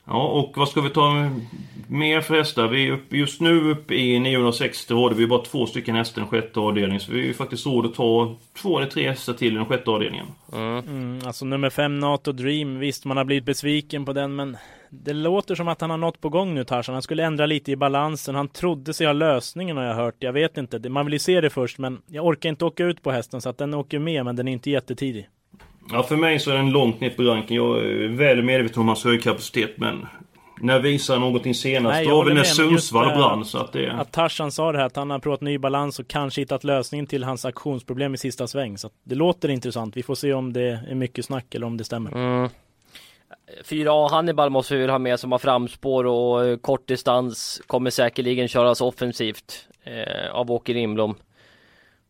Ja, 0.07 0.29
och 0.29 0.53
vad 0.57 0.69
ska 0.69 0.81
vi 0.81 0.91
ta 0.91 1.31
mer 1.89 2.21
för 2.21 2.35
hästar? 2.35 2.69
Vi 2.69 2.89
är 2.89 2.93
uppe, 2.93 3.17
just 3.17 3.41
nu 3.41 3.71
uppe 3.71 3.95
i 3.95 4.19
960 4.19 4.95
råd. 4.95 5.13
Vi 5.13 5.23
är 5.23 5.27
bara 5.27 5.43
två 5.43 5.67
stycken 5.67 5.95
hästar 5.95 6.21
i 6.21 6.23
den 6.23 6.31
sjätte 6.31 6.61
avdelningen. 6.61 7.01
Så 7.01 7.13
vi 7.13 7.21
är 7.21 7.25
ju 7.25 7.35
faktiskt 7.35 7.67
råd 7.67 7.87
att 7.87 7.95
ta 7.95 8.37
två 8.63 8.79
eller 8.79 8.91
tre 8.91 9.09
hästar 9.09 9.33
till 9.33 9.53
i 9.53 9.57
den 9.57 9.67
sjätte 9.67 9.91
avdelningen. 9.91 10.27
Mm, 10.53 11.21
alltså 11.27 11.45
nummer 11.45 11.71
fem 11.71 11.99
NATO 11.99 12.33
Dream, 12.33 12.79
visst 12.79 13.05
man 13.05 13.17
har 13.17 13.25
blivit 13.25 13.45
besviken 13.45 14.05
på 14.05 14.13
den 14.13 14.37
men 14.37 14.57
det 15.03 15.13
låter 15.13 15.55
som 15.55 15.69
att 15.69 15.81
han 15.81 15.91
har 15.91 15.97
något 15.97 16.21
på 16.21 16.29
gång 16.29 16.55
nu 16.55 16.65
Tarzan. 16.65 16.93
Han 16.93 17.03
skulle 17.03 17.25
ändra 17.25 17.47
lite 17.47 17.73
i 17.73 17.77
balansen. 17.77 18.35
Han 18.35 18.49
trodde 18.49 18.95
sig 18.95 19.07
ha 19.07 19.13
lösningen 19.13 19.77
har 19.77 19.85
jag 19.85 19.95
hört. 19.95 20.15
Jag 20.19 20.33
vet 20.33 20.59
inte. 20.59 20.89
Man 20.89 21.07
vill 21.07 21.13
ju 21.13 21.19
se 21.19 21.41
det 21.41 21.51
först 21.51 21.79
men 21.79 22.03
jag 22.07 22.27
orkar 22.27 22.49
inte 22.49 22.65
åka 22.65 22.85
ut 22.85 23.03
på 23.03 23.11
hästen 23.11 23.41
så 23.41 23.49
att 23.49 23.59
den 23.59 23.75
åker 23.75 23.99
med 23.99 24.25
men 24.25 24.37
den 24.37 24.49
är 24.49 24.53
inte 24.53 24.71
jättetidig. 24.71 25.29
Ja, 25.93 26.03
för 26.03 26.17
mig 26.17 26.39
så 26.39 26.51
är 26.51 26.57
den 26.57 26.71
långt 26.71 27.01
ner 27.01 27.11
på 27.11 27.23
ranken. 27.23 27.57
Jag 27.57 27.79
är 27.79 28.09
väl 28.09 28.43
medveten 28.43 28.81
om 28.81 28.89
hans 28.89 29.05
högkapacitet, 29.05 29.79
men... 29.79 30.07
När 30.61 30.81
visar 30.81 31.19
någonting 31.19 31.55
senast? 31.55 31.93
Nej, 31.95 32.07
det 32.07 32.13
var 32.13 32.25
väl 32.25 32.35
när 32.35 32.43
Sundsvall 32.43 33.09
det- 33.09 33.15
brann, 33.15 33.45
så 33.45 33.59
att 33.59 33.73
det... 33.73 33.93
Att 33.93 34.13
Tarzan 34.13 34.53
sa 34.53 34.73
det 34.73 34.79
här 34.79 34.87
att 34.87 34.97
han 34.97 35.11
har 35.11 35.19
provat 35.19 35.41
ny 35.41 35.59
balans 35.59 35.99
och 35.99 36.09
kanske 36.09 36.41
hittat 36.41 36.65
lösningen 36.65 37.07
till 37.07 37.25
hans 37.25 37.45
aktionsproblem 37.45 38.15
i 38.15 38.19
sista 38.19 38.47
sväng. 38.47 38.79
Så 38.79 38.87
att 38.87 38.93
det 39.05 39.15
låter 39.15 39.49
intressant. 39.49 39.97
Vi 39.97 40.03
får 40.03 40.15
se 40.15 40.33
om 40.33 40.53
det 40.53 40.81
är 40.89 40.95
mycket 40.95 41.25
snack 41.25 41.55
eller 41.55 41.67
om 41.67 41.77
det 41.77 41.85
stämmer. 41.85 42.13
Mm. 42.13 42.49
4A 43.65 44.11
Hannibal 44.11 44.51
måste 44.51 44.75
vi 44.75 44.81
väl 44.81 44.91
ha 44.91 44.99
med 44.99 45.21
som 45.21 45.33
har 45.33 45.39
framspår 45.39 46.07
och 46.07 46.45
eh, 46.45 46.57
kort 46.57 46.89
distans. 46.89 47.63
Kommer 47.67 47.91
säkerligen 47.91 48.49
köras 48.49 48.81
offensivt 48.81 49.69
eh, 49.85 50.35
av 50.35 50.51
Åke 50.51 50.73
Rimblom. 50.73 51.15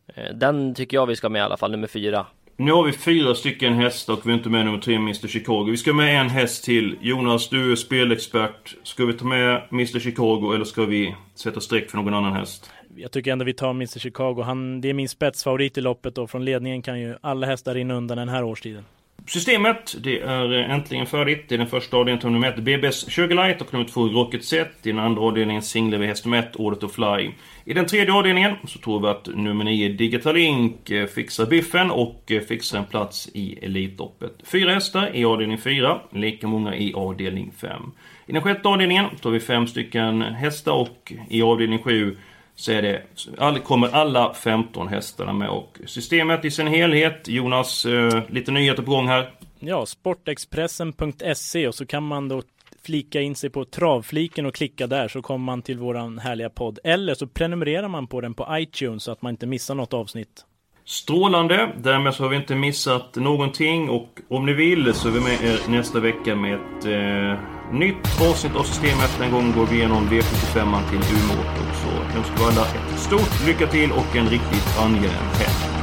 Eh, 0.07 0.35
den 0.35 0.75
tycker 0.75 0.97
jag 0.97 1.05
vi 1.05 1.15
ska 1.15 1.29
med 1.29 1.39
i 1.39 1.43
alla 1.43 1.57
fall, 1.57 1.71
nummer 1.71 1.87
fyra. 1.87 2.25
Nu 2.57 2.71
har 2.71 2.83
vi 2.83 2.91
fyra 2.91 3.35
stycken 3.35 3.73
hästar 3.73 4.13
och 4.13 4.25
vi 4.25 4.29
är 4.29 4.33
inte 4.33 4.49
med 4.49 4.65
nummer 4.65 4.79
tre, 4.79 4.95
Mr 4.95 5.27
Chicago. 5.27 5.63
Vi 5.71 5.77
ska 5.77 5.93
med 5.93 6.21
en 6.21 6.29
häst 6.29 6.63
till. 6.63 6.97
Jonas, 7.01 7.49
du 7.49 7.71
är 7.71 7.75
spelexpert. 7.75 8.75
Ska 8.83 9.05
vi 9.05 9.13
ta 9.13 9.25
med 9.25 9.61
Mr 9.71 9.99
Chicago 9.99 10.53
eller 10.53 10.65
ska 10.65 10.85
vi 10.85 11.15
sätta 11.35 11.59
streck 11.59 11.89
för 11.89 11.97
någon 11.97 12.13
annan 12.13 12.33
häst? 12.33 12.71
Jag 12.95 13.11
tycker 13.11 13.31
ändå 13.31 13.45
vi 13.45 13.53
tar 13.53 13.69
Mr 13.69 13.99
Chicago. 13.99 14.41
Han, 14.41 14.81
det 14.81 14.89
är 14.89 14.93
min 14.93 15.09
spetsfavorit 15.09 15.77
i 15.77 15.81
loppet 15.81 16.17
och 16.17 16.29
från 16.29 16.45
ledningen 16.45 16.81
kan 16.81 16.99
ju 16.99 17.15
alla 17.21 17.47
hästar 17.47 17.73
rinna 17.73 17.93
undan 17.93 18.17
den 18.17 18.29
här 18.29 18.43
årstiden. 18.43 18.85
Systemet, 19.27 19.95
det 19.99 20.19
är 20.19 20.51
äntligen 20.51 21.05
färdigt. 21.05 21.51
I 21.51 21.57
den 21.57 21.67
första 21.67 21.97
avdelningen 21.97 22.21
tar 22.21 22.29
vi 22.29 22.33
nummer 22.33 22.47
1, 22.47 22.59
BBS 22.59 23.11
Sugarlight 23.11 23.61
och 23.61 23.73
nummer 23.73 23.85
2, 23.85 24.07
Rocket 24.07 24.45
Set. 24.45 24.71
I 24.83 24.91
den 24.91 24.99
andra 24.99 25.21
avdelningen 25.21 25.61
singlar 25.61 25.97
vi 25.97 26.07
häst 26.07 26.25
nummer 26.25 26.39
1, 26.39 26.55
Order 26.55 26.77
to 26.77 26.87
Fly. 26.87 27.31
I 27.65 27.73
den 27.73 27.85
tredje 27.85 28.13
avdelningen 28.13 28.55
så 28.67 28.79
tror 28.79 28.99
vi 28.99 29.07
att 29.07 29.27
nummer 29.27 29.65
9, 29.65 29.89
Digital 29.89 30.37
Ink 30.37 30.89
eh, 30.89 31.05
fixar 31.05 31.45
biffen 31.45 31.91
och 31.91 32.31
eh, 32.31 32.41
fixar 32.41 32.77
en 32.77 32.85
plats 32.85 33.29
i 33.33 33.59
Elitloppet. 33.61 34.31
Fyra 34.43 34.73
hästar 34.73 35.15
i 35.15 35.25
avdelning 35.25 35.57
4, 35.57 35.99
lika 36.11 36.47
många 36.47 36.75
i 36.75 36.93
avdelning 36.93 37.51
5. 37.57 37.91
I 38.25 38.31
den 38.31 38.41
sjätte 38.41 38.67
avdelningen 38.67 39.05
tar 39.21 39.29
vi 39.29 39.39
fem 39.39 39.67
stycken 39.67 40.21
hästar 40.21 40.73
och 40.73 41.13
i 41.29 41.41
avdelning 41.41 41.79
7 41.79 42.17
så 42.55 42.71
är 42.71 42.81
det, 42.81 43.01
all, 43.37 43.59
kommer 43.59 43.87
alla 43.89 44.33
15 44.33 44.87
hästarna 44.87 45.33
med 45.33 45.49
och 45.49 45.79
systemet 45.85 46.45
i 46.45 46.51
sin 46.51 46.67
helhet. 46.67 47.27
Jonas, 47.27 47.85
eh, 47.85 48.23
lite 48.29 48.51
nyheter 48.51 48.83
på 48.83 48.91
gång 48.91 49.07
här. 49.07 49.31
Ja, 49.59 49.85
sportexpressen.se 49.85 51.67
och 51.67 51.75
så 51.75 51.85
kan 51.85 52.03
man 52.03 52.27
då 52.27 52.41
flika 52.85 53.21
in 53.21 53.35
sig 53.35 53.49
på 53.49 53.65
travfliken 53.65 54.45
och 54.45 54.55
klicka 54.55 54.87
där 54.87 55.07
så 55.07 55.21
kommer 55.21 55.45
man 55.45 55.61
till 55.61 55.79
våran 55.79 56.19
härliga 56.19 56.49
podd. 56.49 56.79
Eller 56.83 57.13
så 57.13 57.27
prenumererar 57.27 57.87
man 57.87 58.07
på 58.07 58.21
den 58.21 58.33
på 58.33 58.47
iTunes 58.51 59.03
så 59.03 59.11
att 59.11 59.21
man 59.21 59.29
inte 59.29 59.47
missar 59.47 59.75
något 59.75 59.93
avsnitt. 59.93 60.45
Strålande! 60.85 61.71
Därmed 61.77 62.13
så 62.13 62.23
har 62.23 62.29
vi 62.29 62.35
inte 62.35 62.55
missat 62.55 63.15
någonting 63.15 63.89
och 63.89 64.19
om 64.27 64.45
ni 64.45 64.53
vill 64.53 64.93
så 64.93 65.07
är 65.07 65.11
vi 65.11 65.19
med 65.19 65.43
er 65.43 65.69
nästa 65.69 65.99
vecka 65.99 66.35
med 66.35 66.53
ett 66.53 66.85
eh, 66.85 67.54
nytt 67.71 68.21
avsnitt 68.21 68.55
av 68.55 68.63
systemet. 68.63 69.17
Den 69.19 69.31
gången 69.31 69.53
går 69.53 69.65
vi 69.65 69.75
igenom 69.75 70.09
V75 70.09 70.89
till 70.89 71.03
Umeå 71.15 71.39
och 71.39 71.75
så 71.75 72.17
önskar 72.17 72.37
vi 72.37 72.43
alla 72.43 72.65
ett 72.65 72.99
stort 72.99 73.45
lycka 73.47 73.67
till 73.67 73.91
och 73.91 74.15
en 74.15 74.29
riktigt 74.29 74.77
angenäm 74.79 75.27
helg. 75.39 75.74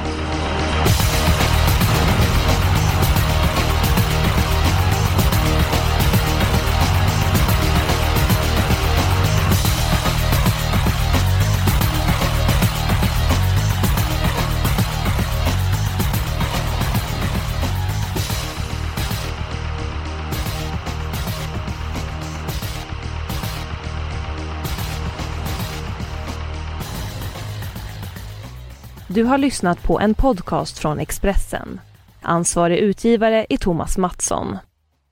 Du 29.14 29.24
har 29.24 29.38
lyssnat 29.38 29.82
på 29.82 30.00
en 30.00 30.14
podcast 30.14 30.78
från 30.78 31.00
Expressen. 31.00 31.80
Ansvarig 32.22 32.78
utgivare 32.78 33.46
är 33.48 33.56
Thomas 33.56 33.98
Mattsson. 33.98 34.58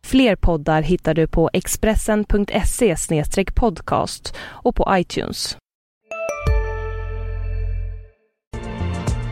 Fler 0.05 0.37
poddar 0.37 0.83
hittar 0.83 1.15
du 1.15 1.27
på 1.27 1.51
expressen.se 1.53 2.97
podcast 3.55 4.35
och 4.41 4.77
på 4.77 4.89
iTunes. 4.91 5.57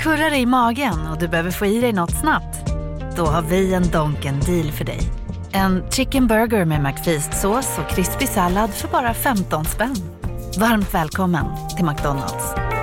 Kurrar 0.01 0.31
det 0.31 0.37
i 0.37 0.47
magen 0.47 1.07
och 1.13 1.19
du 1.19 1.29
behöver 1.29 1.51
få 1.51 1.67
i 1.67 1.81
dig 1.81 1.93
något 1.93 2.21
snabbt? 2.21 2.73
Då 3.17 3.27
har 3.27 3.43
vi 3.43 3.75
en 3.75 3.91
Donken 3.91 4.41
deal 4.41 4.73
för 4.73 4.85
dig. 4.85 5.01
En 5.53 5.91
chicken 5.91 6.27
burger 6.27 6.65
med 6.65 6.81
McFeast-sås 6.81 7.79
och 7.79 7.91
krispig 7.91 8.29
sallad 8.29 8.71
för 8.71 8.89
bara 8.89 9.15
15 9.15 9.65
spänn. 9.65 9.97
Varmt 10.59 10.95
välkommen 10.95 11.47
till 11.77 11.85
McDonalds. 11.85 12.78